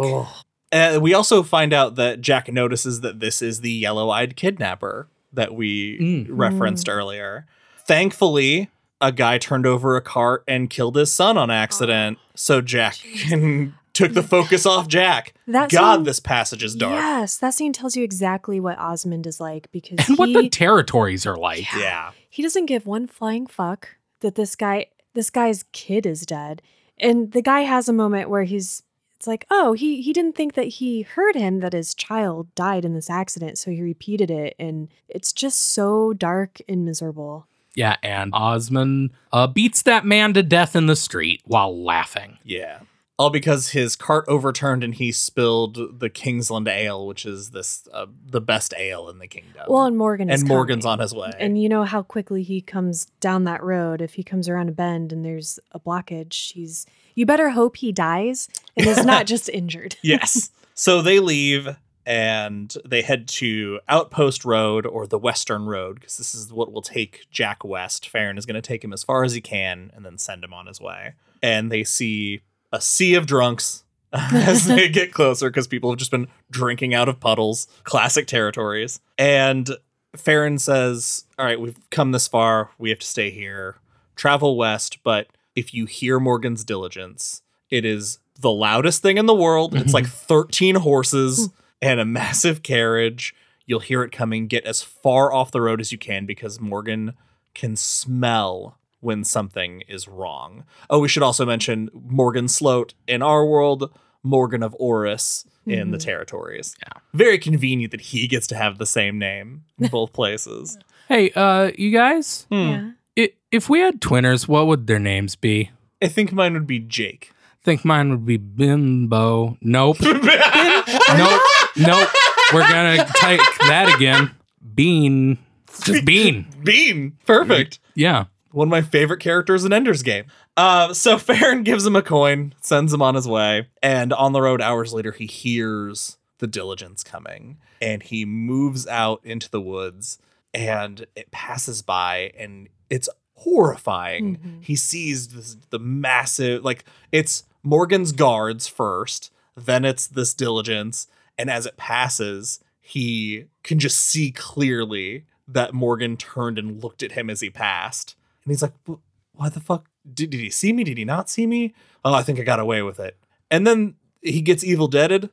[0.72, 5.54] Uh, we also find out that Jack notices that this is the yellow-eyed kidnapper that
[5.54, 6.26] we Mm.
[6.30, 7.46] referenced earlier.
[7.86, 12.96] Thankfully, a guy turned over a cart and killed his son on accident, so Jack
[13.28, 15.34] can took the focus off Jack.
[15.48, 16.92] That God, scene- this passage is dark.
[16.94, 21.26] Yes, that scene tells you exactly what Osmond is like because And what the territories
[21.26, 21.66] are like.
[21.76, 22.12] Yeah.
[22.28, 26.62] he doesn't give one flying fuck that this guy this guy's kid is dead.
[26.98, 28.82] And the guy has a moment where he's
[29.16, 32.86] it's like, oh, he he didn't think that he heard him that his child died
[32.86, 37.46] in this accident, so he repeated it and it's just so dark and miserable.
[37.74, 42.38] Yeah, and Osmond uh, beats that man to death in the street while laughing.
[42.44, 42.80] Yeah.
[43.20, 48.06] All because his cart overturned and he spilled the Kingsland ale, which is this uh,
[48.24, 49.66] the best ale in the kingdom.
[49.68, 50.92] Well, and Morgan is and Morgan's coming.
[50.94, 51.30] on his way.
[51.38, 54.00] And you know how quickly he comes down that road.
[54.00, 57.92] If he comes around a bend and there's a blockage, he's you better hope he
[57.92, 59.96] dies and is not just injured.
[60.02, 60.50] yes.
[60.72, 66.34] So they leave and they head to Outpost Road or the Western Road because this
[66.34, 68.08] is what will take Jack west.
[68.08, 70.54] Farren is going to take him as far as he can and then send him
[70.54, 71.12] on his way.
[71.42, 72.40] And they see
[72.72, 77.08] a sea of drunks as they get closer because people have just been drinking out
[77.08, 79.00] of puddles, classic territories.
[79.18, 79.70] And
[80.16, 82.70] Farren says, All right, we've come this far.
[82.78, 83.76] We have to stay here.
[84.16, 89.34] Travel west, but if you hear Morgan's diligence, it is the loudest thing in the
[89.34, 89.74] world.
[89.74, 91.50] It's like 13 horses
[91.80, 93.34] and a massive carriage.
[93.66, 94.48] You'll hear it coming.
[94.48, 97.14] Get as far off the road as you can because Morgan
[97.54, 100.64] can smell when something is wrong.
[100.88, 103.90] Oh, we should also mention Morgan Sloat in our world,
[104.22, 106.76] Morgan of Orris in the territories.
[106.82, 107.00] Yeah.
[107.14, 110.78] Very convenient that he gets to have the same name in both places.
[111.08, 112.56] Hey, uh, you guys, Hmm.
[112.56, 112.90] Yeah.
[113.18, 115.70] i if we had twinners, what would their names be?
[116.02, 117.30] I think mine would be Jake.
[117.32, 119.58] I think mine would be Bimbo.
[119.60, 120.00] Nope.
[120.02, 121.40] nope.
[121.76, 122.08] Nope.
[122.52, 124.34] We're gonna take that again.
[124.74, 125.38] Bean.
[125.82, 126.46] Just Bean.
[126.64, 127.16] Bean.
[127.26, 127.78] Perfect.
[127.94, 128.24] Yeah.
[128.52, 130.24] One of my favorite characters in Ender's Game.
[130.56, 134.42] Uh, so Farren gives him a coin, sends him on his way, and on the
[134.42, 140.18] road hours later, he hears the diligence coming, and he moves out into the woods,
[140.54, 144.36] and it passes by, and it's horrifying.
[144.36, 144.64] Mhm.
[144.64, 151.06] He sees this, the massive, like it's Morgan's guards first, then it's this diligence,
[151.38, 157.12] and as it passes, he can just see clearly that Morgan turned and looked at
[157.12, 158.14] him as he passed.
[158.50, 159.88] And he's like, "Wh- why the fuck?
[160.12, 160.82] Did, did he see me?
[160.82, 161.72] Did he not see me?
[162.04, 163.16] Oh, I think I got away with it.
[163.48, 165.30] And then he gets evil deaded.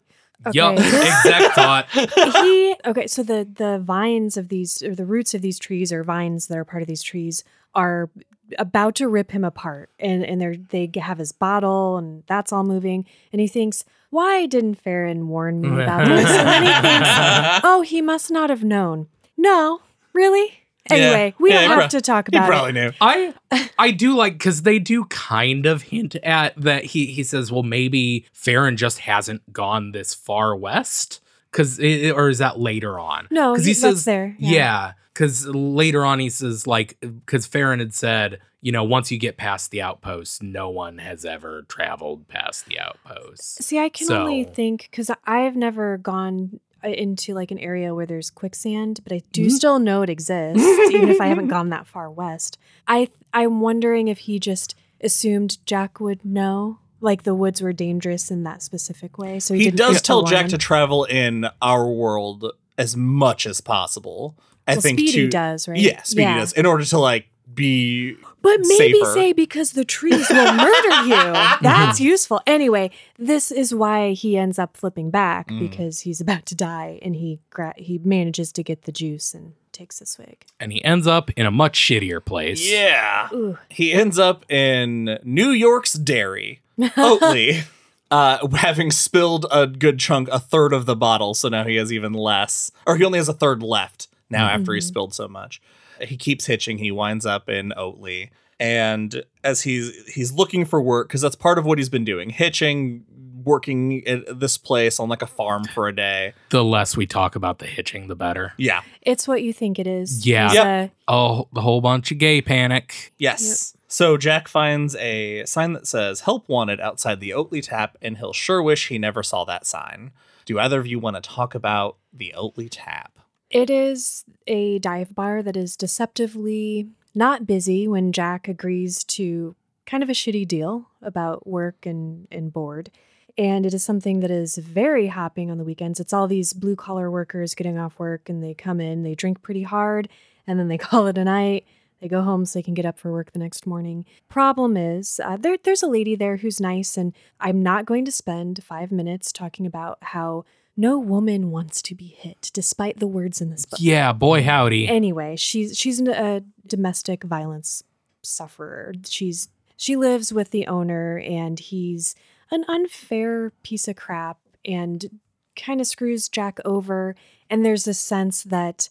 [0.53, 0.77] Yup.
[0.77, 1.89] Exact thought.
[1.89, 6.03] he okay so the the vines of these or the roots of these trees or
[6.03, 7.43] vines that are part of these trees
[7.73, 8.11] are
[8.59, 12.63] about to rip him apart and and they're they have his bottle and that's all
[12.63, 13.03] moving
[13.33, 17.09] and he thinks why didn't Farren warn me about this and then he thinks
[17.63, 19.81] oh he must not have known no
[20.13, 22.39] really anyway we Yeah, don't he have prob- to talk about.
[22.43, 22.91] He about probably it knew.
[23.01, 27.51] I I do like because they do kind of hint at that he he says
[27.51, 31.21] well maybe Farren just hasn't gone this far west.
[31.51, 33.27] Because or is that later on?
[33.31, 34.93] No because he, he says there yeah.
[35.13, 39.37] Because later on he says like because Farren had said you know once you get
[39.37, 44.43] past the outpost no one has ever traveled past the outpost See, I can only
[44.43, 49.45] think because I've never gone into like an area where there's quicksand, but I do
[49.47, 49.51] Mhm.
[49.51, 52.57] still know it exists, even if I haven't gone that far west.
[52.87, 58.31] I I'm wondering if he just assumed Jack would know, like the woods were dangerous
[58.31, 59.39] in that specific way.
[59.39, 64.35] So he, He does tell Jack to travel in our world as much as possible.
[64.67, 65.77] I Well, think Speedy to, does, right?
[65.79, 66.53] Yeah, Speedy does.
[66.53, 69.13] In order to like be But maybe safer.
[69.13, 71.33] say because the trees will murder you.
[71.61, 72.41] That's useful.
[72.45, 75.59] Anyway, this is why he ends up flipping back Mm.
[75.59, 79.53] because he's about to die and he gra- he manages to get the juice and
[79.71, 80.43] takes a swig.
[80.59, 83.29] and he ends up in a much shittier place Yeah.
[83.33, 83.57] Ooh.
[83.69, 86.61] He ends up in New York's dairy.
[86.79, 87.63] Oatley.
[88.09, 91.91] Uh, having spilled a good chunk, a third of the bottle, so now he has
[91.91, 95.61] even less, or he only has a third left now after he spilled so much.
[96.01, 96.77] He keeps hitching.
[96.77, 98.29] He winds up in Oatley.
[98.59, 102.29] and as he's he's looking for work because that's part of what he's been doing,
[102.31, 103.05] hitching,
[103.43, 106.33] working at this place on like a farm for a day.
[106.49, 108.53] The less we talk about the hitching, the better.
[108.57, 108.81] Yeah.
[109.03, 110.25] It's what you think it is.
[110.25, 110.47] Yeah.
[110.47, 110.65] He's Yep.
[110.65, 113.13] Uh, a- Oh, the whole bunch of gay panic.
[113.17, 113.73] Yes.
[113.87, 118.33] So Jack finds a sign that says help wanted outside the Oatley tap, and he'll
[118.33, 120.11] sure wish he never saw that sign.
[120.45, 123.17] Do either of you want to talk about the Oatley tap?
[123.49, 130.03] It is a dive bar that is deceptively not busy when Jack agrees to kind
[130.03, 132.91] of a shitty deal about work and, and board.
[133.37, 135.99] And it is something that is very hopping on the weekends.
[135.99, 139.41] It's all these blue collar workers getting off work and they come in, they drink
[139.41, 140.09] pretty hard,
[140.45, 141.65] and then they call it a night.
[142.01, 144.05] They go home so they can get up for work the next morning.
[144.29, 148.11] Problem is, uh, there, there's a lady there who's nice, and I'm not going to
[148.11, 150.45] spend five minutes talking about how
[150.77, 153.79] no woman wants to be hit, despite the words in this book.
[153.81, 154.87] Yeah, boy howdy.
[154.87, 157.83] Anyway, she's she's a domestic violence
[158.21, 158.93] sufferer.
[159.07, 162.15] She's she lives with the owner, and he's
[162.51, 165.19] an unfair piece of crap, and
[165.55, 167.15] kind of screws Jack over.
[167.49, 168.89] And there's this sense that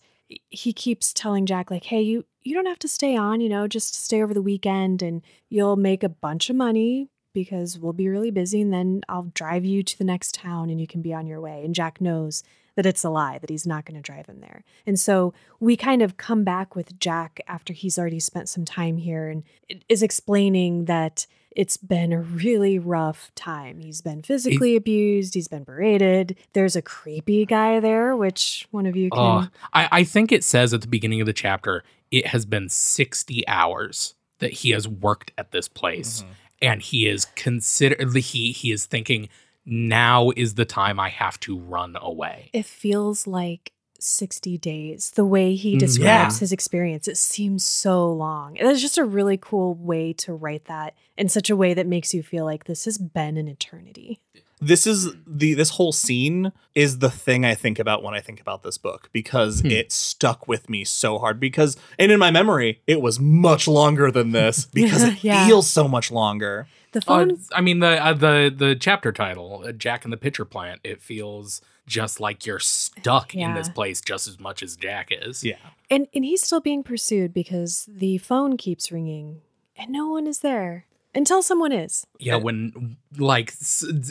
[0.49, 3.68] he keeps telling Jack like, "Hey, you you don't have to stay on, you know,
[3.68, 8.09] just stay over the weekend, and you'll make a bunch of money." Because we'll be
[8.09, 11.12] really busy, and then I'll drive you to the next town and you can be
[11.12, 11.62] on your way.
[11.62, 12.43] And Jack knows
[12.76, 14.64] that it's a lie, that he's not going to drive him there.
[14.87, 18.97] And so we kind of come back with Jack after he's already spent some time
[18.97, 19.45] here and
[19.87, 23.80] is explaining that it's been a really rough time.
[23.80, 26.37] He's been physically abused, he's been berated.
[26.55, 29.20] There's a creepy guy there, which one of you can.
[29.20, 32.68] Oh, I, I think it says at the beginning of the chapter, it has been
[32.70, 36.20] 60 hours that he has worked at this place.
[36.20, 36.32] Mm-hmm.
[36.63, 39.29] And he is consider he he is thinking,
[39.65, 42.51] now is the time I have to run away.
[42.53, 45.11] It feels like 60 days.
[45.11, 46.39] The way he Mm, describes yeah.
[46.39, 48.57] his experience, it seems so long.
[48.57, 52.15] It's just a really cool way to write that in such a way that makes
[52.15, 54.21] you feel like this has been an eternity.
[54.61, 58.41] This is the this whole scene is the thing I think about when I think
[58.41, 59.71] about this book because Hmm.
[59.71, 64.11] it stuck with me so hard because and in my memory it was much longer
[64.11, 65.47] than this because it Yeah.
[65.47, 66.67] feels so much longer.
[66.93, 70.17] The Uh, phone I mean the uh, the the chapter title, uh, Jack and the
[70.17, 70.81] Pitcher Plant.
[70.83, 75.45] It feels just like you're stuck in this place just as much as Jack is.
[75.45, 75.57] Yeah.
[75.91, 79.43] And and he's still being pursued because the phone keeps ringing
[79.77, 80.87] and no one is there
[81.17, 82.07] until someone is.
[82.21, 83.53] Yeah, when like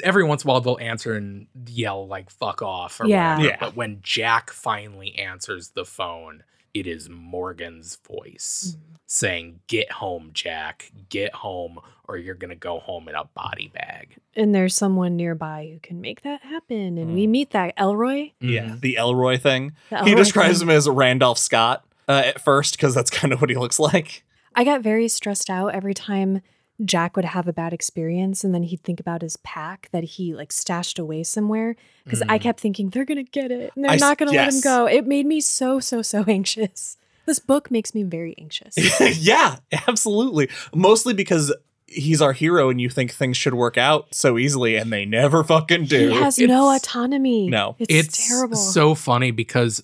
[0.04, 3.38] every once in a while they'll answer and yell like "fuck off" or Yeah.
[3.38, 3.48] whatever.
[3.54, 3.58] Yeah.
[3.60, 6.44] But when Jack finally answers the phone,
[6.74, 8.76] it is Morgan's voice
[9.06, 10.92] saying, "Get home, Jack.
[11.10, 15.70] Get home, or you're gonna go home in a body bag." And there's someone nearby
[15.72, 16.98] who can make that happen.
[16.98, 17.14] And Mm.
[17.14, 18.32] we meet that Elroy.
[18.42, 19.74] Yeah, the Elroy thing.
[19.90, 20.68] The he describes thing.
[20.70, 24.24] him as Randolph Scott uh, at first because that's kind of what he looks like.
[24.56, 26.42] I got very stressed out every time
[26.84, 30.34] Jack would have a bad experience and then he'd think about his pack that he
[30.36, 32.42] like stashed away somewhere because I Mm.
[32.42, 34.54] kept thinking they're going to get it and they're I s- not going to let
[34.54, 34.86] him go.
[34.86, 36.98] It made me so so so anxious.
[37.26, 38.76] This book makes me very anxious.
[39.20, 39.56] yeah,
[39.88, 40.50] absolutely.
[40.76, 41.56] Mostly because
[41.88, 45.44] he's our hero and you think things should work out so easily and they never
[45.44, 46.10] fucking do.
[46.10, 47.48] He has no autonomy.
[47.50, 47.76] No.
[47.80, 48.58] it's, It's terrible.
[48.58, 49.82] so funny because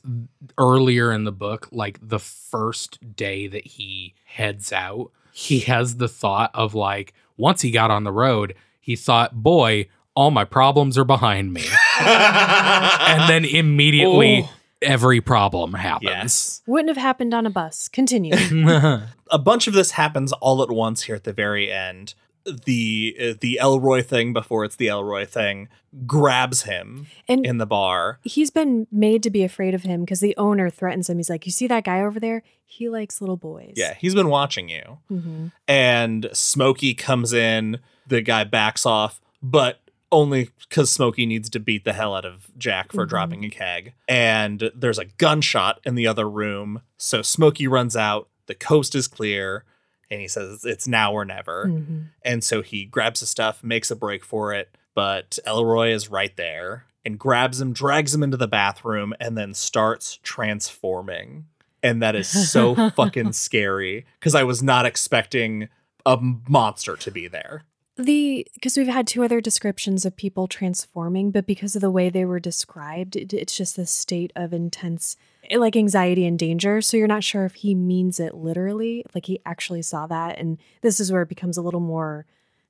[0.57, 6.07] earlier in the book, like the first day that he heads out, he has the
[6.07, 10.97] thought of like, once he got on the road, he thought, boy, all my problems
[10.97, 11.63] are behind me.
[12.01, 14.49] and then immediately Oh.
[14.81, 16.09] every problem happens.
[16.09, 16.61] yes.
[16.67, 17.87] Wouldn't have happened on a bus.
[17.87, 18.33] Continue.
[19.33, 22.15] A bunch of this happens all at once here at the very end.
[22.45, 25.67] The uh, the Elroy thing before it's the Elroy thing
[26.07, 28.19] grabs him And in the bar.
[28.23, 31.17] he's been made to be afraid of him because the owner threatens him.
[31.17, 32.43] He's like, "You see that guy over there?
[32.65, 34.99] He likes little boys." Yeah, he's been watching you.
[35.07, 37.79] hmm and Smokey comes in.
[38.07, 39.79] The guy backs off, but
[40.11, 43.09] only because Smokey needs to beat the hell out of Jack for Mhm.
[43.09, 43.93] dropping a keg.
[44.09, 46.81] And there's a gunshot in the other room.
[46.97, 48.27] So Smokey runs out.
[48.47, 49.63] The coast is clear.
[50.11, 51.67] And he says, it's now or never.
[51.67, 54.75] hmm And so he grabs his stuff, makes a break for it.
[54.93, 59.53] But Elroy is right there and grabs him, drags him into the bathroom, and then
[59.53, 61.45] starts transforming.
[61.81, 65.69] And that is so fucking scary because I was not expecting
[66.05, 67.63] a monster to be there.
[67.97, 72.09] The because we've had two other descriptions of people transforming, but because of the way
[72.09, 75.17] they were described, it, it's just this state of intense,
[75.49, 76.81] eh, like anxiety and danger.
[76.81, 80.57] So you're not sure if he means it literally, like he actually saw that, and
[80.81, 82.25] this is where it becomes a little more,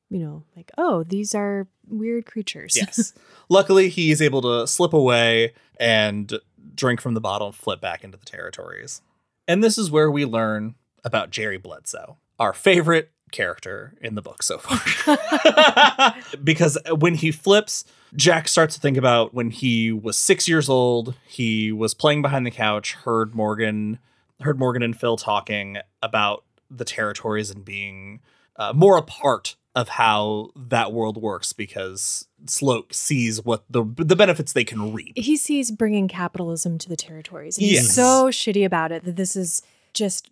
[0.09, 2.75] you know, like oh, these are weird creatures.
[2.75, 3.13] Yes.
[3.49, 6.33] Luckily, he is able to slip away and
[6.73, 9.01] drink from the bottle and flip back into the territories.
[9.47, 12.17] And this is where we learn about Jerry Bledsoe.
[12.39, 16.15] Our favorite character in the book so far.
[16.43, 21.15] because when he flips, Jack starts to think about when he was six years old,
[21.25, 23.99] he was playing behind the couch, heard Morgan,
[24.41, 28.21] heard Morgan and Phil talking about the territories and being
[28.55, 34.15] uh, more a part of how that world works because Sloat sees what the the
[34.15, 35.13] benefits they can reap.
[35.15, 37.57] He sees bringing capitalism to the territories.
[37.57, 39.61] And He's so shitty about it that this is
[39.93, 40.29] just.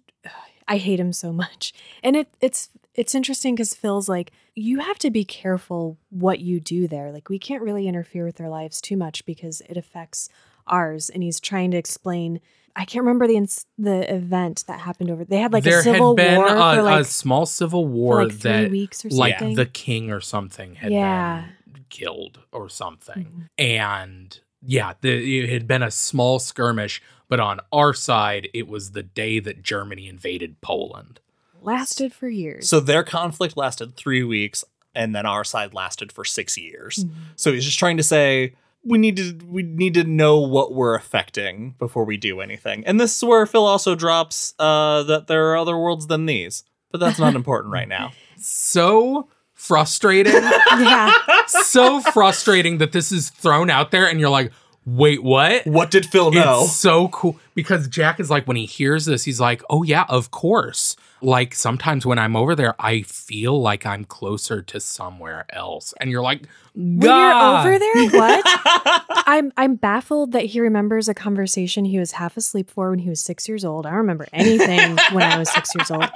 [0.69, 4.99] I hate him so much, and it it's it's interesting because Phil's like, you have
[4.99, 7.11] to be careful what you do there.
[7.13, 10.27] Like, we can't really interfere with their lives too much because it affects
[10.67, 11.09] ours.
[11.09, 12.41] And he's trying to explain.
[12.75, 15.23] I can't remember the ins- the event that happened over.
[15.25, 17.87] They had like there a civil had been war a, for like, a small civil
[17.87, 21.45] war like three that weeks or like the king or something had Yeah.
[21.71, 23.47] been killed or something.
[23.59, 23.63] Mhm.
[23.63, 28.91] And yeah, the, it had been a small skirmish, but on our side, it was
[28.91, 31.19] the day that Germany invaded Poland.
[31.61, 32.69] lasted for years.
[32.69, 34.63] So their conflict lasted three weeks,
[34.95, 37.03] and then our side lasted for six years.
[37.05, 37.11] Mhm.
[37.35, 40.95] So he's just trying to say we need to we need to know what we're
[40.95, 42.85] affecting before we do anything.
[42.85, 46.63] And this is where Phil also drops uh, that there are other worlds than these,
[46.91, 48.13] but that's not important right now.
[48.37, 49.27] So
[49.59, 50.33] frustrating,
[50.71, 51.11] yeah.
[51.47, 54.51] so frustrating that this is thrown out there, and you're like,
[54.97, 55.65] wait, what?
[55.65, 56.63] What did Phil know?
[56.63, 60.05] It's so cool because Jack is like, when he hears this, he's like, oh, yeah,
[60.09, 60.95] of course.
[61.21, 65.93] Like sometimes when I'm over there, I feel like I'm closer to somewhere else.
[65.99, 67.65] And you're like, When God.
[67.65, 68.43] you're over there, what?
[69.27, 73.09] I'm I'm baffled that he remembers a conversation he was half asleep for when he
[73.09, 73.85] was six years old.
[73.85, 76.09] I don't remember anything when I was six years old.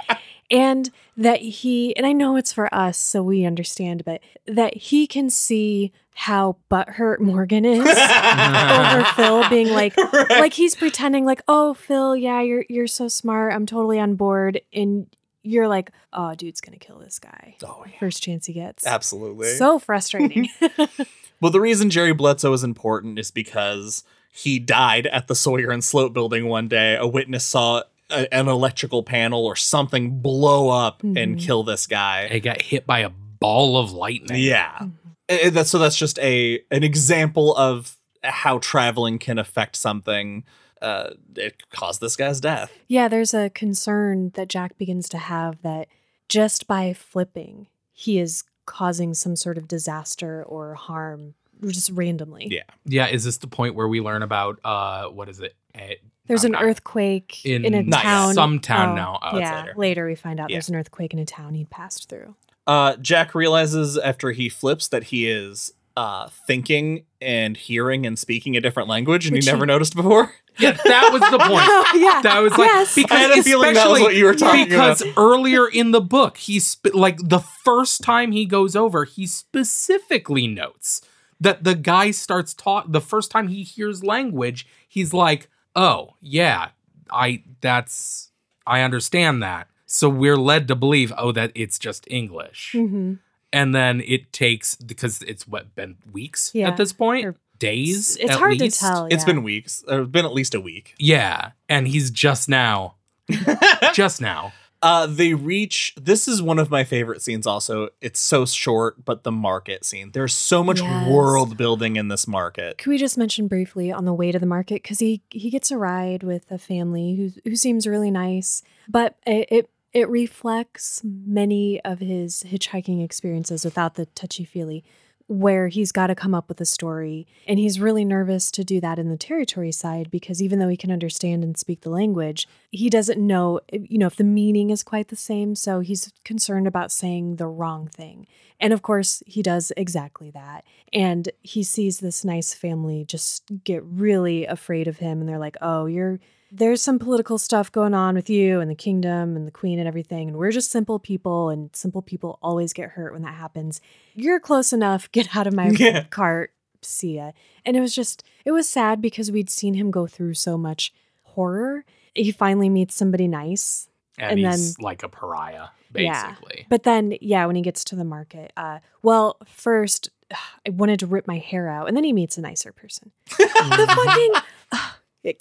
[0.50, 5.06] And that he and I know it's for us, so we understand, but that he
[5.06, 9.94] can see how butthurt Morgan is over Phil being like
[10.30, 13.52] like he's pretending like, oh Phil, yeah, you're you're so smart.
[13.52, 14.60] I'm totally on board.
[14.72, 15.06] And
[15.42, 17.56] you're like, oh, dude's gonna kill this guy.
[17.64, 17.98] Oh, yeah.
[17.98, 18.86] First chance he gets.
[18.86, 19.48] Absolutely.
[19.56, 20.48] So frustrating.
[21.40, 25.84] well, the reason Jerry Bledsoe is important is because he died at the Sawyer and
[25.84, 26.96] Sloat building one day.
[26.96, 31.40] A witness saw a, an electrical panel or something blow up and Mhm.
[31.40, 32.28] kill this guy.
[32.28, 34.40] He got hit by a ball of lightning.
[34.42, 34.72] Yeah.
[34.80, 34.92] Mhm.
[35.28, 40.44] And that's so that's just a an example of how traveling can affect something.
[40.82, 42.70] Uh, it caused this guy's death.
[42.88, 45.88] Yeah, there's a concern that Jack begins to have that
[46.28, 51.34] just by flipping, he is causing some sort of disaster or harm
[51.66, 52.48] just randomly.
[52.50, 52.62] Yeah.
[52.84, 53.06] Yeah.
[53.08, 55.54] Is this the point where we learn about uh what is it?
[55.74, 55.94] Eh,
[56.26, 58.34] There's an not- earthquake in, in a town.
[58.34, 59.18] some town Oh, now.
[59.22, 60.06] Oh, it's yeah, later.
[60.06, 60.56] we find out Yeah.
[60.56, 62.34] there's an earthquake in a town he passed through.
[62.66, 68.56] Uh, Jack realizes after he flips that he is uh, thinking and hearing and speaking
[68.56, 70.32] a different language, and Which he never he- noticed before.
[70.56, 71.64] Yeah, that was the point.
[71.66, 72.22] Oh, yeah.
[72.22, 72.94] That was like Yes.
[72.94, 75.14] because I had a feeling that was especially what you were talking because about.
[75.16, 80.46] earlier in the book, he's sp- like the first time he goes over, he specifically
[80.46, 81.00] notes
[81.40, 82.84] that the guy starts talk.
[82.88, 86.68] The first time he hears language, he's like, "Oh yeah,
[87.10, 88.30] I that's
[88.64, 93.20] I understand that." So we're led to believe, oh, that it's just English, Mhm.
[93.52, 98.16] and then it takes because it's what been weeks Yeah, at this point, or- days.
[98.16, 98.80] It's at hard least?
[98.80, 99.06] to tell.
[99.08, 99.84] It's been weeks.
[99.86, 100.94] Or been at least a week.
[100.98, 102.96] Yeah, and he's just now,
[103.94, 104.52] just now.
[104.82, 105.94] Uh, they reach.
[105.98, 107.46] This is one of my favorite scenes.
[107.46, 110.10] Also, it's so short, but the market scene.
[110.12, 111.08] There's so much Yes.
[111.08, 112.76] world building in this market.
[112.76, 115.70] Can we just mention briefly on the way to the market because he he gets
[115.70, 121.00] a ride with a family who who seems really nice, but it it, it reflects
[121.04, 124.84] many of his hitchhiking experiences without the touchy feely,
[125.26, 128.80] where he's got to come up with a story, and he's really nervous to do
[128.80, 132.46] that in the territory side because even though he can understand and speak the language,
[132.70, 136.12] he doesn't know eh, you know if the meaning is quite the same, so he's
[136.24, 138.26] concerned about saying the wrong thing.
[138.60, 140.64] And of course, he does exactly that.
[140.92, 145.20] And he sees this nice family just get really afraid of him.
[145.20, 146.20] And they're like, oh, you're,
[146.56, 149.88] there's some political stuff going on with you and the kingdom and the queen and
[149.88, 150.28] everything.
[150.28, 151.48] And we're just simple people.
[151.50, 153.80] And simple people always get hurt when that happens.
[154.14, 155.10] You're close enough.
[155.12, 156.04] Get out of my Yeah.
[156.04, 156.52] cart.
[156.80, 157.32] See ya.
[157.66, 160.92] And it was just, it was sad because we'd seen him go through so much
[161.22, 161.84] horror.
[162.14, 166.26] He finally meets somebody nice and, And he's then- like a pariah, Yeah.
[166.28, 166.66] basically.
[166.68, 170.10] But then, yeah, when he gets to the market, uh, well, first
[170.66, 173.10] I wanted to rip my hair out, and then he meets a nicer person.
[173.38, 174.80] the fucking.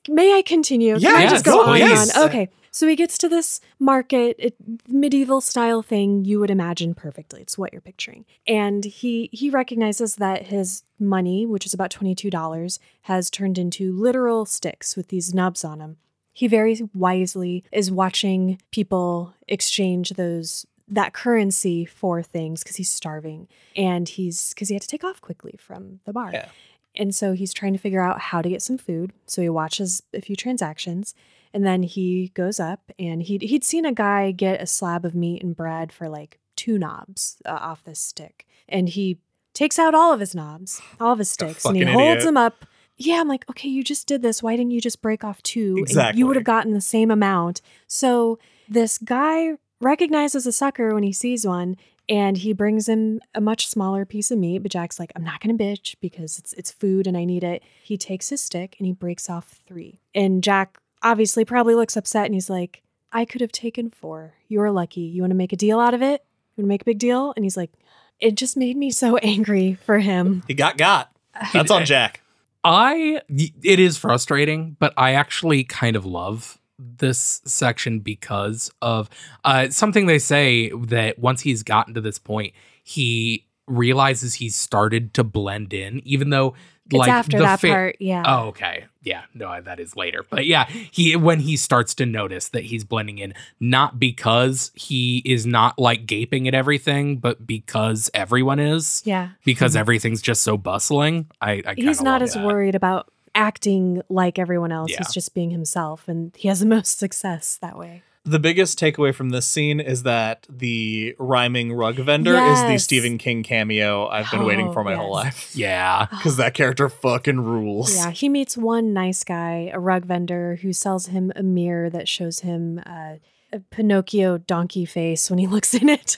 [0.10, 1.00] may I continue?
[1.00, 2.26] Can I Yeah, just yes, go on and on?
[2.30, 4.56] Okay, so he gets to this market, it,
[4.88, 7.42] medieval style thing you would imagine perfectly.
[7.42, 12.16] It's what you're picturing, and he he recognizes that his money, which is about twenty
[12.16, 15.98] two dollars, has turned into literal sticks with these nubs on them.
[16.36, 23.48] he very wisely is watching people exchange those that currency for things because he's starving
[23.76, 26.32] and he's because he had to take off quickly from the bar.
[26.34, 26.48] Yeah.
[26.96, 29.14] And so he's trying to figure out how to get some food.
[29.26, 31.16] So he watches a few transactions
[31.54, 35.14] and then he goes up and he'd, he'd seen a guy get a slab of
[35.16, 38.46] meat and bread for like two knobs uh, off this stick.
[38.68, 39.20] And he
[39.54, 42.38] takes out all of his knobs, all of his sticks, and he fucking holds them
[42.38, 42.66] up.
[42.98, 44.42] Yeah, I'm like, okay, you just did this.
[44.42, 45.76] Why didn't you just break off two?
[45.80, 46.20] Exactly.
[46.20, 47.62] you would have gotten the same amount.
[47.88, 51.76] So this guy recognizes a sucker when he sees one
[52.10, 55.40] and he brings him a much smaller piece of meat but jack's like i'm not
[55.40, 57.64] gonna bitch because it's it's food and i need it.
[57.82, 60.00] He takes his stick and he breaks off three.
[60.14, 62.82] And jack obviously probably looks upset and he's like
[63.12, 64.34] i could have taken four.
[64.48, 65.02] You're lucky.
[65.02, 66.24] You want to make a deal out of it?
[66.56, 67.34] You want to make a big deal?
[67.36, 67.72] And he's like
[68.20, 70.44] it just made me so angry for him.
[70.48, 71.12] He got got.
[71.52, 72.22] That's on Jack.
[72.64, 79.10] I it is frustrating, but I actually kind of love this section because of
[79.44, 82.54] uh, something they say that once he's gotten to this point,
[82.84, 86.54] he realizes he's started to blend in, even though
[86.86, 88.86] it's like after the that fa- part yeah Oh, okay.
[89.02, 90.24] Yeah, no, that is later.
[90.30, 95.22] But yeah, he when he starts to notice that he's blending in, not because he
[95.26, 100.58] is not like gaping at everything, but because everyone is, yeah because everything's just so
[100.58, 101.30] bustling.
[101.42, 102.46] I, I he's not as that.
[102.46, 104.98] worried about acting like everyone else Yeah.
[105.00, 109.14] he's just being himself and he has the most success that way The biggest takeaway
[109.14, 114.32] from this scene is that the rhyming rug vendor is the Stephen King cameo I've
[114.32, 115.52] been waiting Oh, for my whole life.
[115.56, 116.06] Yeah.
[116.10, 117.94] Because that character fucking rules.
[117.96, 122.08] Yeah, he meets one nice guy, a rug vendor, who sells him a mirror that
[122.08, 123.16] shows him uh,
[123.52, 126.16] a Pinocchio donkey face when he looks in it.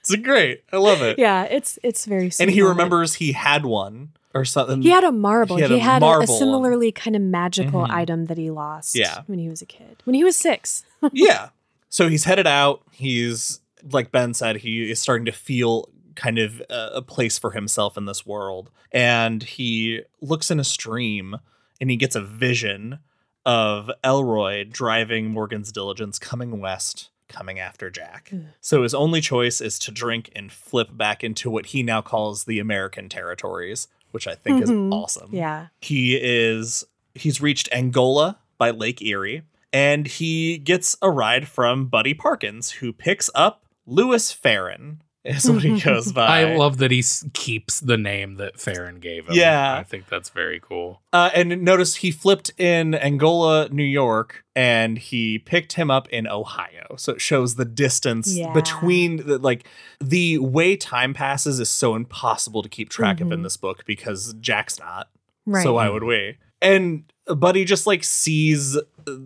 [0.00, 0.62] It's great.
[0.72, 1.18] I love it.
[1.18, 2.30] yeah, it's it's very.
[2.30, 4.82] Sweet and he remembers he had one or something.
[4.82, 5.56] He had a marble.
[5.56, 6.38] He He had had, a a, a, marble one.
[6.38, 7.90] similarly kind of magical Mhm.
[7.90, 8.96] item that he lost.
[8.96, 9.22] Yeah.
[9.26, 10.02] when he was a kid.
[10.04, 10.84] When he was six.
[11.12, 11.48] yeah.
[11.88, 12.82] So he's headed out.
[12.92, 13.60] He's
[13.92, 17.96] like Ben said, he is starting to feel kind of a, a place for himself
[17.96, 18.70] in this world.
[18.92, 21.36] And he looks in a stream
[21.80, 22.98] and he gets a vision
[23.44, 28.30] of Elroy driving Morgan's diligence coming west, coming after Jack.
[28.32, 28.40] Ugh.
[28.60, 32.44] So his only choice is to drink and flip back into what he now calls
[32.44, 33.86] the American territories,
[34.16, 34.62] which I think Mhm.
[34.64, 35.28] is awesome.
[35.30, 39.42] Yeah, He is he's reached Angola by Lake Erie
[39.74, 45.62] and he gets a ride from Buddy Parkins who picks up Lewis Farren is what
[45.62, 46.26] he goes by.
[46.42, 47.02] I love that he
[47.32, 49.34] keeps the name that Farren gave him.
[49.34, 49.74] Yeah.
[49.74, 51.02] I think that's very cool.
[51.12, 56.26] Uh, and notice he flipped in Angola, New York, and he picked him up in
[56.26, 56.94] Ohio.
[56.96, 58.52] So it shows the distance Yeah.
[58.52, 59.66] between the, like
[60.00, 63.42] the way time passes is so impossible to keep track of in Mhm.
[63.44, 65.08] this book because Jack's not.
[65.46, 65.62] right.
[65.62, 66.36] So why would we?
[66.62, 68.78] And Buddy just like sees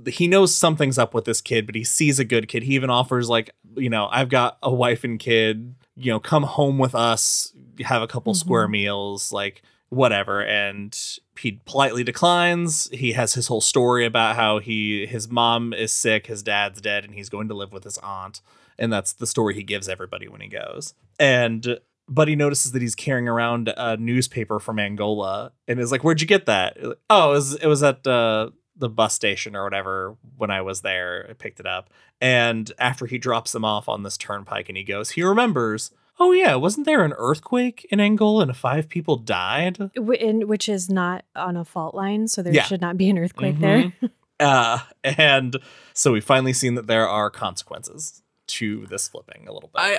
[0.07, 2.63] he knows something's up with this kid, but he sees a good kid.
[2.65, 6.45] He even offers like, you know, I've got a wife and kid, you know, come
[6.45, 7.53] home with us,
[7.85, 8.71] have a couple square Mhm.
[8.73, 10.43] meals, like whatever.
[10.45, 10.97] And
[11.39, 12.89] he politely declines.
[12.93, 17.05] He has his whole story about how he his mom is sick, his dad's dead,
[17.05, 18.41] and he's going to live with his aunt.
[18.79, 20.95] And that's the story he gives everybody when he goes.
[21.19, 21.79] And
[22.09, 26.27] Buddy notices that he's carrying around a newspaper from Angola and is like, "Where'd you
[26.27, 26.77] get that?"
[27.09, 30.81] Oh, it was it was at uh, the bus station or whatever when I was
[30.83, 31.27] there.
[31.31, 34.85] I picked it up, and after he drops them off on this turnpike, and he
[34.85, 35.93] goes, he remembers.
[36.23, 39.79] Oh yeah, wasn't there an earthquake in Angola and five people died?
[39.97, 42.65] Wh- in, which is not on a fault line, so there Yeah.
[42.65, 43.93] should not be an earthquake there.
[44.39, 45.59] Uh, and
[45.93, 49.81] so we've finally seen that there are consequences to this flipping a little bit.
[49.83, 49.99] I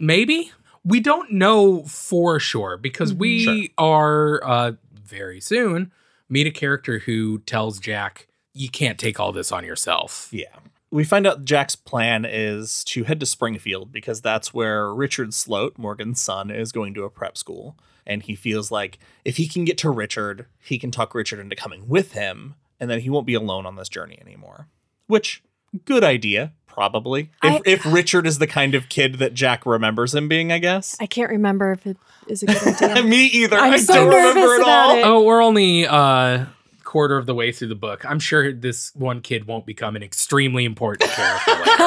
[0.00, 0.50] maybe
[0.84, 3.64] we don't know for sure because we Sure.
[3.76, 5.92] are uh very soon
[6.28, 10.28] meet a character who tells Jack you can't take all this on yourself.
[10.30, 10.56] Yeah.
[10.90, 15.76] We find out Jack's plan is to head to Springfield because that's where Richard Sloat,
[15.76, 17.76] Morgan's son, is going to a prep school.
[18.06, 21.56] And he feels like if he can get to Richard, he can talk Richard into
[21.56, 24.68] coming with him, and then he won't be alone on this journey anymore.
[25.06, 25.42] Which,
[25.84, 27.30] good idea, probably.
[27.42, 30.58] If, I- if Richard is the kind of kid that Jack remembers him being, I
[30.58, 30.96] guess.
[31.00, 31.96] I can't remember if it
[32.28, 33.02] is a good idea.
[33.04, 33.56] Me either.
[33.56, 34.96] I'm I so don't remember at all.
[34.96, 35.02] it.
[35.04, 36.46] Oh, we're only uh
[36.84, 38.04] quarter of the way through the book.
[38.08, 41.82] I'm sure this one kid won't become an extremely important character later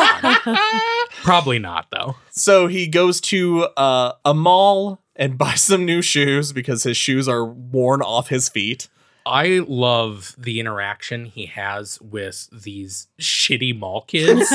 [0.50, 0.58] on.
[1.24, 2.16] Probably not though.
[2.32, 7.28] So he goes to uh, a mall and buys some new shoes because his shoes
[7.28, 8.90] are worn off his feet.
[9.28, 14.52] I love the interaction he has with these shitty mall kids.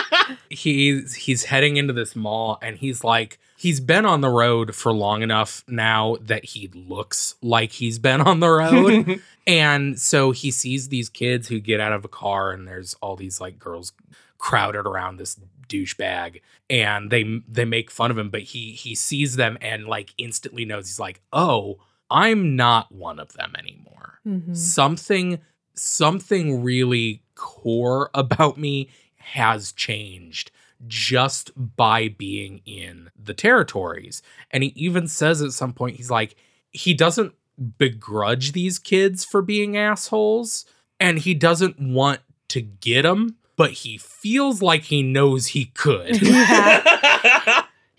[0.50, 4.92] he's he's heading into this mall and he's like he's been on the road for
[4.92, 9.20] long enough now that he looks like he's been on the road.
[9.46, 13.16] and so he sees these kids who get out of a car and there's all
[13.16, 13.92] these like girls
[14.38, 19.36] crowded around this douchebag and they they make fun of him but he he sees
[19.36, 21.78] them and like instantly knows he's like oh
[22.10, 24.20] i'm not one of them anymore.
[24.26, 24.56] Mhm.
[24.56, 25.38] something
[25.74, 30.50] something really core about me has changed
[30.86, 34.22] just by being in the territories.
[34.50, 36.36] And he even says at some point he's like
[36.70, 37.34] he doesn't
[37.78, 40.64] begrudge these kids for being assholes
[40.98, 46.10] and he doesn't want to get them but he feels like he knows he could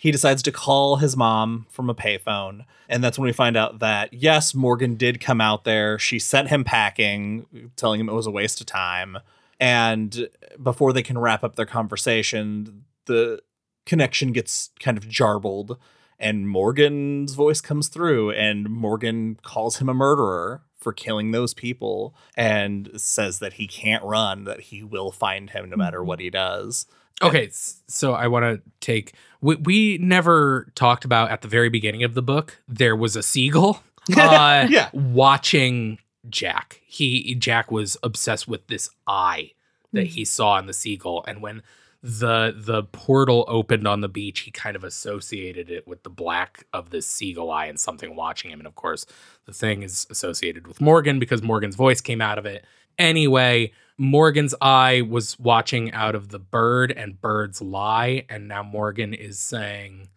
[0.02, 2.66] he decides to call his mom from a payphone.
[2.89, 5.99] And that's when we find out that, yes, Morgan did come out there.
[5.99, 9.20] She sent him packing, telling him it was a waste of time.
[9.60, 10.28] And
[10.62, 13.43] before they can wrap up their conversation, the
[13.86, 15.78] connection gets kind of jarbled.
[16.18, 22.16] And Morgan's voice comes through, and Morgan calls him a murderer for killing those people
[22.36, 26.08] and says that he can't run, that he will find him no matter mm-hmm.
[26.08, 26.88] what he does.
[27.22, 29.13] Okay, so I want to take.
[29.41, 32.59] We, we never talked about at the very beginning of the book.
[32.67, 33.84] There was a seagull.
[34.17, 34.89] Uh, Yeah.
[34.93, 36.82] watching Jack.
[36.86, 39.51] He Jack was obsessed with this eye
[39.93, 41.61] that he saw in the seagull, and when
[42.01, 46.65] the the portal opened on the beach, he kind of associated it with the black
[46.74, 48.59] of this seagull eye and something watching him.
[48.59, 49.05] And of course,
[49.45, 52.65] the thing is associated with Morgan because Morgan's voice came out of it.
[52.98, 59.14] Anyway, Morgan's eye was watching out of the bird and birds lie, and now Morgan
[59.14, 60.10] is saying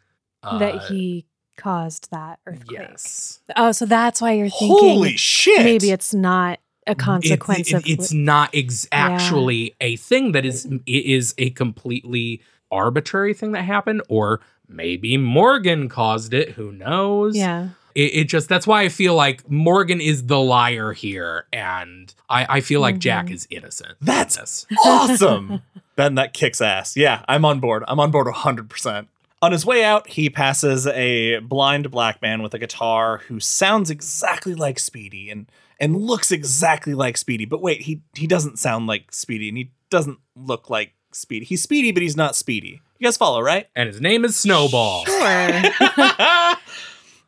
[0.42, 2.80] uh, that he caused that earthquake.
[2.80, 3.40] yes.
[3.56, 5.62] Oh, so that's why you're thinking Holy shit!
[5.64, 10.44] maybe it's not a consequence It- of it- it's not ex- actually a thing that
[10.44, 16.72] is it is a completely arbitrary thing that happened or maybe morgan caused it who
[16.72, 17.68] knows yeah.
[17.94, 22.56] It, it just that's why i feel like morgan is the liar here and i
[22.56, 23.34] i feel like jack Mhm.
[23.34, 24.66] is innocent That's this.
[24.84, 25.62] awesome.
[25.96, 26.96] ben, that kicks ass.
[26.96, 27.84] Yeah, I'm on board.
[27.86, 29.06] I'm on board 100%.
[29.42, 33.90] On his way out, he passes a blind black man with a guitar who sounds
[33.90, 35.46] exactly like Speedy and
[35.78, 37.44] and looks exactly like Speedy.
[37.44, 41.44] But wait, he he doesn't sound like Speedy and he doesn't look like Speedy.
[41.44, 42.80] He's Speedy, but he's not Speedy.
[42.98, 43.68] You guys follow, right?
[43.76, 45.16] and his name is snowball Sure.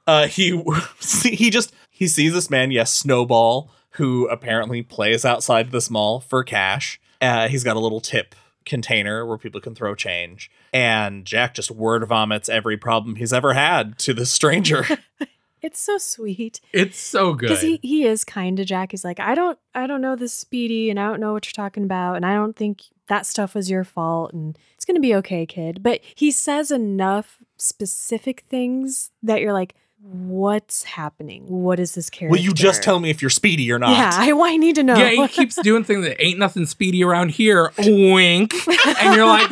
[0.06, 0.62] uh, he
[1.22, 6.44] he just he sees this man, yes, Snowball, who apparently plays outside this mall for
[6.44, 7.00] cash.
[7.20, 8.34] Uh, he's got a little tip
[8.64, 13.54] container where people can throw change, and Jack just word vomits every problem he's ever
[13.54, 14.86] had to this stranger.
[15.62, 16.60] it's so sweet.
[16.72, 18.90] it's so good Because he, he is kind to Jack.
[18.92, 21.64] He's like, I don't I don't know this speedy and I don't know what you're
[21.64, 22.16] talking about.
[22.16, 24.32] And I don't think that stuff was your fault.
[24.32, 25.82] And it's gonna be okay, kid.
[25.82, 29.74] But he says enough specific things that you're like,
[30.08, 31.44] what's happening?
[31.48, 32.30] What is this character?
[32.36, 33.90] Will you just tell me if you're Speedy or not?
[33.90, 34.94] Yeah, I, I need to know.
[34.96, 37.72] yeah, he keeps doing things that ain't nothing speedy around here.
[37.78, 38.54] Wink.
[39.00, 39.50] And you're like,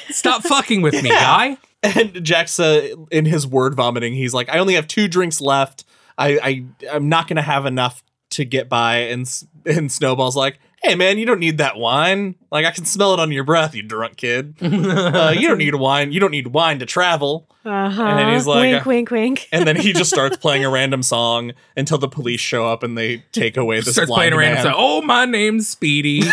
[0.10, 1.20] stop fucking with me, Yeah.
[1.20, 1.58] guy.
[1.82, 4.14] And Jack's uh, in his word vomiting.
[4.14, 5.84] He's like, I only have two drinks left.
[6.16, 8.98] I, I I'm not gonna have enough to get by.
[8.98, 9.28] And
[9.66, 12.36] and Snowball's like, Hey man, you don't need that wine.
[12.52, 14.54] Like I can smell it on your breath, you drunk kid.
[14.62, 16.12] Uh, you don't need wine.
[16.12, 17.48] You don't need wine to travel.
[17.64, 18.02] uh-huh.
[18.02, 19.48] And then he's like, wink, wink, wink.
[19.50, 22.96] And then he just starts playing a random song until the police show up and
[22.96, 24.74] they take away this starts playing a random song.
[24.76, 26.30] Oh, my name's Speedy, and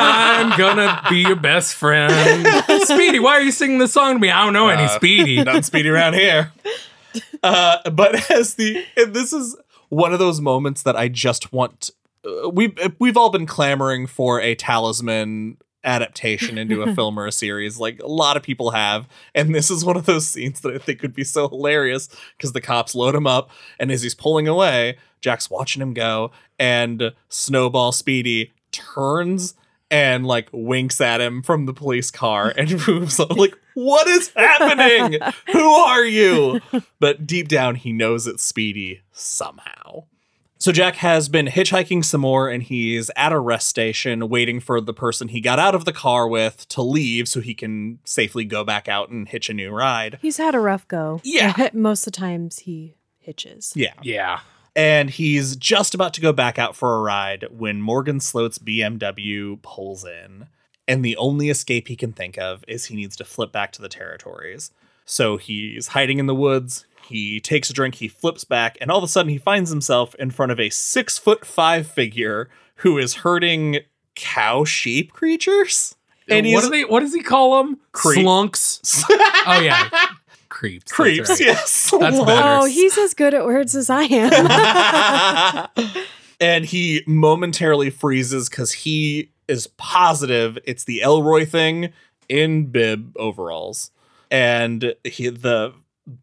[0.00, 2.46] I'm gonna be your best friend.
[2.84, 4.30] Speedy, why are you singing this song to me?
[4.30, 5.42] I don't know any Uh, Speedy.
[5.42, 6.52] Not speedy around here.
[7.42, 9.56] Uh, but as the and this is
[9.88, 11.90] one of those moments that I just want.
[12.24, 17.78] Uh, we've all been clamoring for a talisman adaptation into a film or a series,
[17.78, 20.78] like a lot of people have, and this is one of those scenes that I
[20.78, 24.48] think would be so hilarious because the cops load him up, and as he's pulling
[24.48, 29.54] away, Jack's watching him go, and Snowball Speedy turns
[29.90, 33.28] and like winks at him from the police car and moves on.
[33.36, 35.20] Like, what is happening?
[35.52, 36.60] Who are you?
[37.00, 40.04] But deep down, he knows it's Speedy somehow.
[40.58, 44.80] So Jack has been hitchhiking some more and he's at a rest station waiting for
[44.80, 48.44] the person he got out of the car with to leave so he can safely
[48.44, 50.18] go back out and hitch a new ride.
[50.20, 51.20] He's had a rough go.
[51.22, 51.68] Yeah.
[51.72, 53.72] Most of the times he hitches.
[53.76, 53.94] Yeah.
[54.02, 54.40] Yeah.
[54.74, 59.62] And he's just about to go back out for a ride when Morgan Sloat's BMW
[59.62, 60.48] pulls in.
[60.88, 63.82] And the only escape he can think of is he needs to flip back to
[63.82, 64.72] the territories.
[65.04, 66.86] So he's hiding in the woods.
[67.06, 70.14] He takes a drink, he flips back, and all of a sudden he finds himself
[70.16, 73.80] in front of a six foot five figure who is herding
[74.14, 75.94] cow sheep creatures.
[76.28, 76.84] And what he's do they?
[76.84, 77.80] What does he call them?
[77.92, 78.26] Creep.
[78.26, 79.04] Slunks.
[79.46, 79.88] oh yeah,
[80.50, 80.84] creeps.
[80.84, 81.40] that's creeps, right.
[81.40, 81.90] yes.
[81.98, 82.48] That's better.
[82.48, 85.68] Oh, he's as good at words as I am.
[86.40, 91.92] and he momentarily freezes because he is positive it's the Elroy thing
[92.28, 93.90] in bib overalls.
[94.30, 95.72] And he, the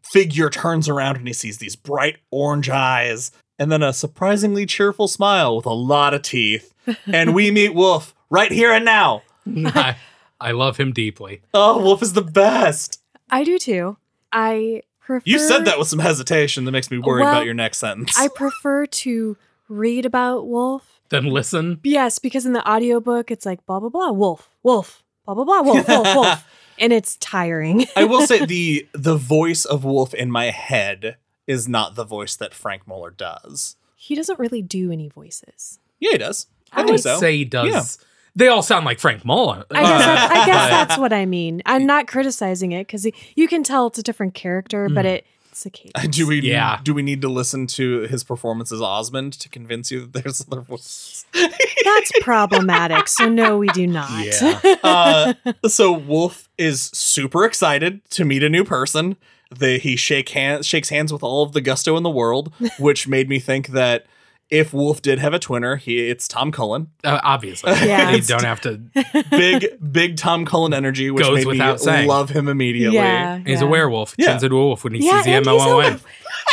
[0.02, 5.08] figure turns around and he sees these bright orange eyes and then a surprisingly cheerful
[5.08, 6.72] smile with a lot of teeth.
[7.12, 9.22] And we meet Wolf right here and now.
[9.46, 9.96] I,
[10.40, 11.42] I love him deeply.
[11.52, 13.00] Oh, Wolf is the best.
[13.28, 13.96] I do too.
[14.30, 15.22] I prefer.
[15.24, 18.16] You said that with some hesitation that makes me worried Well, about your next sentence.
[18.16, 19.36] I prefer to
[19.68, 20.95] read about Wolf.
[21.08, 21.80] Then listen.
[21.84, 25.62] Yes, because in the audiobook it's like blah blah blah wolf wolf blah blah blah
[25.62, 26.44] wolf wolf wolf,
[26.78, 27.86] and it's tiring.
[27.96, 32.36] I will say the the voice of Wolf in my head is not the voice
[32.36, 33.76] that Frank Muller does.
[33.94, 35.78] he doesn't really do any voices.
[36.00, 36.46] Yeah, he does.
[36.72, 37.18] I, I think would so.
[37.18, 37.68] say he does.
[37.68, 38.06] Yeah.
[38.36, 39.64] They all sound like Frank Muller.
[39.70, 41.62] I guess, that's, I guess that's what I mean.
[41.64, 45.10] I'm not criticizing it because you can tell it's a different character, but mm.
[45.10, 45.26] it,
[45.64, 46.80] it's a do we Yeah.
[46.82, 50.44] do we need to listen to his performance as Osmond to convince you that there's
[50.50, 51.24] other voices?
[51.32, 53.08] That's problematic.
[53.08, 54.10] So no, we do not.
[54.24, 54.74] Yeah.
[54.82, 55.34] uh,
[55.68, 59.16] so Wolf is super excited to meet a new person.
[59.56, 63.06] They, he shake hands, shakes hands with all of the gusto in the world, which
[63.08, 64.06] made me think that
[64.50, 66.88] if Wolf did have a twinner, he it's Tom Cullen.
[67.02, 68.10] Uh, obviously, Yeah.
[68.12, 68.80] you don't have to.
[69.30, 72.08] Big big Tom Cullen energy, which Goes made without me saying.
[72.08, 72.96] love him immediately.
[72.96, 73.66] Yeah, He's yeah.
[73.66, 74.14] a werewolf.
[74.18, 74.26] Yeah.
[74.28, 75.86] Turns into a wolf when he Yeah, sees the and M he's O O a
[75.86, 76.00] N.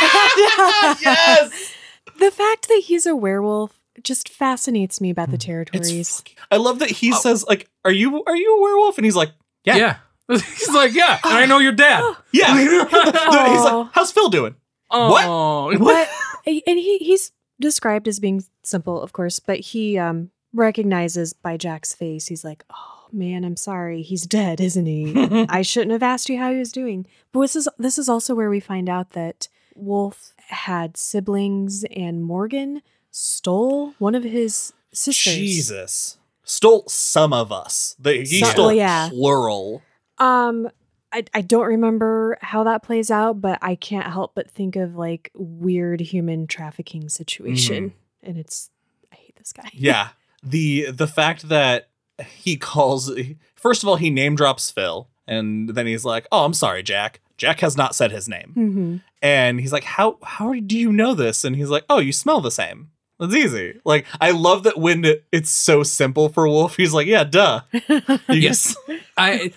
[1.00, 1.74] yes.
[2.18, 6.16] The fact that he's a werewolf just fascinates me about the territories.
[6.18, 7.16] fucking- I love that he Oh.
[7.20, 9.30] says like, "Are you are you a werewolf?" And he's like,
[9.64, 9.96] "Yeah, Yeah.
[10.28, 12.02] He's like, yeah, and I know your dad.
[12.32, 12.70] yeah." he's
[13.62, 14.54] like, "How's Phil doing?"
[14.90, 16.08] Oh, but
[16.46, 17.30] and he he's
[17.60, 22.64] described as being simple, of course, but he um recognizes by Jack's face, he's like,
[22.70, 25.46] "Oh man, I'm sorry, he's dead, isn't he?
[25.48, 28.34] I shouldn't have asked you how he was doing." But this is this is also
[28.34, 35.34] where we find out that Wolf had siblings, and Morgan stole one of his sisters.
[35.34, 37.96] Jesus, stole some of us.
[37.98, 39.08] The, he stole well, yeah.
[39.10, 39.82] plural.
[40.18, 40.68] Um,
[41.14, 44.96] I, I don't remember how that plays out, but I can't help but think of
[44.96, 48.70] like weird human trafficking situation, and it's
[49.12, 49.70] I hate this guy.
[49.72, 50.08] Yeah,
[50.42, 51.88] the the fact that
[52.26, 53.12] he calls
[53.54, 57.20] first of all he name drops Phil, and then he's like, "Oh, I'm sorry, Jack.
[57.36, 61.14] Jack has not said his name." hmm And he's like, "How how do you know
[61.14, 63.80] this?" And he's like, "Oh, you smell the same." That's easy.
[63.84, 66.76] Like I love that when it's so simple for Wolf.
[66.76, 67.60] He's like, "Yeah, duh."
[68.28, 68.76] Yes.
[69.16, 69.52] I,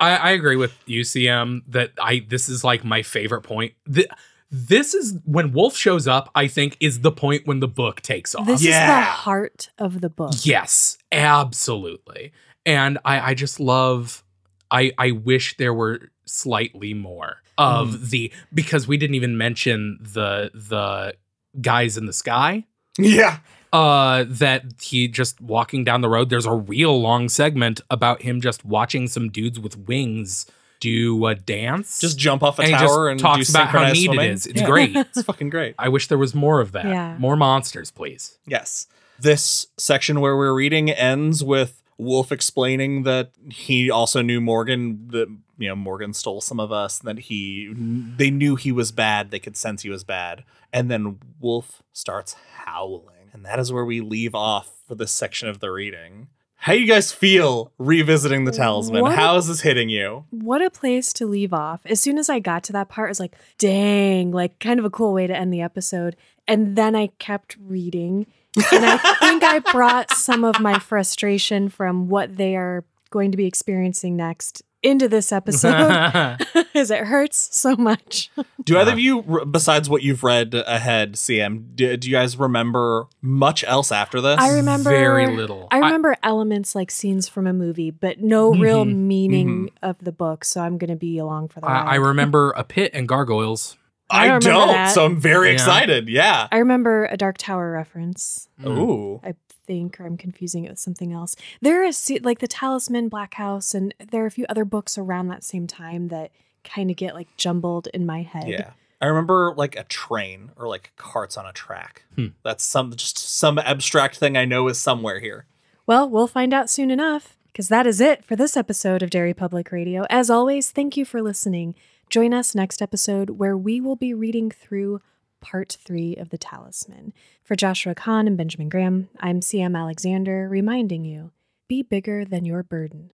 [0.00, 3.74] I I agree with UCM that I this is like my favorite point.
[3.92, 4.08] Th-
[4.50, 6.30] this is when Wolf shows up.
[6.34, 8.46] I think is the point when the book takes off.
[8.46, 9.02] This is the Yeah.
[9.02, 10.32] heart of the book.
[10.42, 12.32] Yes, absolutely.
[12.64, 14.22] And I, I just love
[14.70, 18.10] I I wish there were slightly more of mm.
[18.10, 21.14] the because we didn't even mention the the
[21.60, 22.64] guys in the sky.
[22.98, 23.38] Yeah.
[23.72, 28.40] Uh that he just walking down the road, there's a real long segment about him
[28.40, 30.44] just watching some dudes with wings
[30.80, 32.00] do a dance.
[32.00, 34.26] Just jump off a and tower and talks do about how neat swimming.
[34.26, 34.46] it is.
[34.46, 34.66] It's Yeah.
[34.66, 34.96] great.
[34.96, 35.74] It's fucking great.
[35.78, 36.84] I wish there was more of that.
[36.84, 37.16] Yeah.
[37.18, 38.36] More monsters, please.
[38.46, 38.88] Yes.
[39.18, 45.28] This section where we're reading ends with Wolf explaining that he also knew Morgan that
[45.62, 47.72] you know Morgan stole some of us and that he
[48.16, 52.36] they knew he was bad they could sense he was bad and then Wolf starts
[52.64, 56.28] howling and that is where we leave off for this section of the reading.
[56.56, 59.02] How you guys feel revisiting the talisman?
[59.02, 59.16] What?
[59.16, 60.26] How is this hitting you?
[60.30, 61.80] What a place to leave off.
[61.86, 64.84] As soon as I got to that part, I was like, dang, like kind of
[64.84, 66.14] a cool way to end the episode.
[66.46, 68.26] And then I kept reading.
[68.70, 73.36] And I think I brought some of my frustration from what they are going to
[73.36, 78.30] be experiencing next into this episode because it hurts so much.
[78.64, 83.06] Do either of you, besides what you've read ahead, CM, do, do you guys remember
[83.20, 84.38] much else after this?
[84.38, 85.68] I remember Very little.
[85.70, 88.94] I remember elements like scenes from a movie, but no real Mhm.
[88.96, 90.44] meaning of the book.
[90.44, 91.86] So I'm going to be along for the ride.
[91.88, 93.76] I, I remember a pit and gargoyles.
[94.10, 95.54] I I don't don't, so I'm very Yeah.
[95.54, 96.08] excited.
[96.08, 96.46] Yeah.
[96.52, 98.46] I remember a Dark Tower reference.
[98.60, 98.78] Mm.
[98.78, 99.20] Ooh.
[99.24, 99.34] I
[99.66, 101.36] think, or I'm confusing it with something else.
[101.60, 105.28] There is like the Talisman, Black House, and there are a few other books around
[105.28, 106.30] that same time that
[106.64, 108.48] kind of get like jumbled in my head.
[108.48, 108.70] Yeah.
[109.00, 112.04] I remember like a train or like carts on a track.
[112.14, 112.28] Hmm.
[112.44, 115.46] That's some just some abstract thing I know is somewhere here.
[115.86, 119.34] Well, we'll find out soon enough because that is it for this episode of Derry
[119.34, 120.06] Public Radio.
[120.08, 121.74] As always, thank you for listening.
[122.08, 125.00] Join us next episode where we will be reading through
[125.42, 127.12] part three of The Talisman.
[127.44, 131.32] For Joshua Kahn and Benjamin Graham, I'm CM Alexander reminding you
[131.68, 133.10] be bigger than your burden.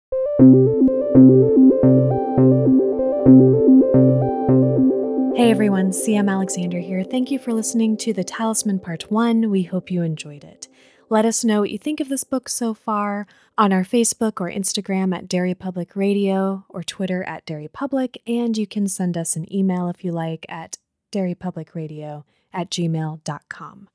[5.36, 7.04] Hey everyone, CM Alexander here.
[7.04, 9.50] Thank you for listening to The Talisman Part 1.
[9.50, 10.68] We hope you enjoyed it.
[11.10, 13.28] Let us know what you think of this book so far
[13.58, 18.58] on our Facebook or Instagram at Derry Public Radio or Twitter at Derry Public, and
[18.58, 20.78] you can send us an email if you like at
[21.16, 22.24] derrypublicradio
[22.54, 23.90] at gmail.com.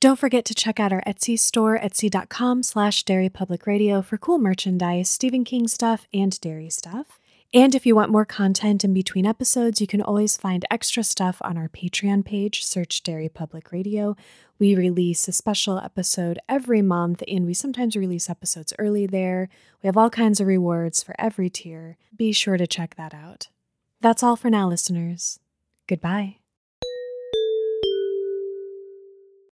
[0.00, 4.38] Don't forget to check out our Etsy store, etsy.com slash Derry Public Radio for cool
[4.38, 7.18] merchandise, Stephen King stuff, and Derry stuff.
[7.52, 11.38] And if you want more content in between episodes, you can always find extra stuff
[11.42, 12.64] on our Patreon page.
[12.64, 14.16] Search Derry Public Radio.
[14.58, 19.48] We release a special episode every month, and we sometimes release episodes early there.
[19.82, 21.96] We have all kinds of rewards for every tier.
[22.16, 23.48] Be sure to check that out.
[24.00, 25.40] That's all for now, listeners.
[25.86, 26.39] Goodbye.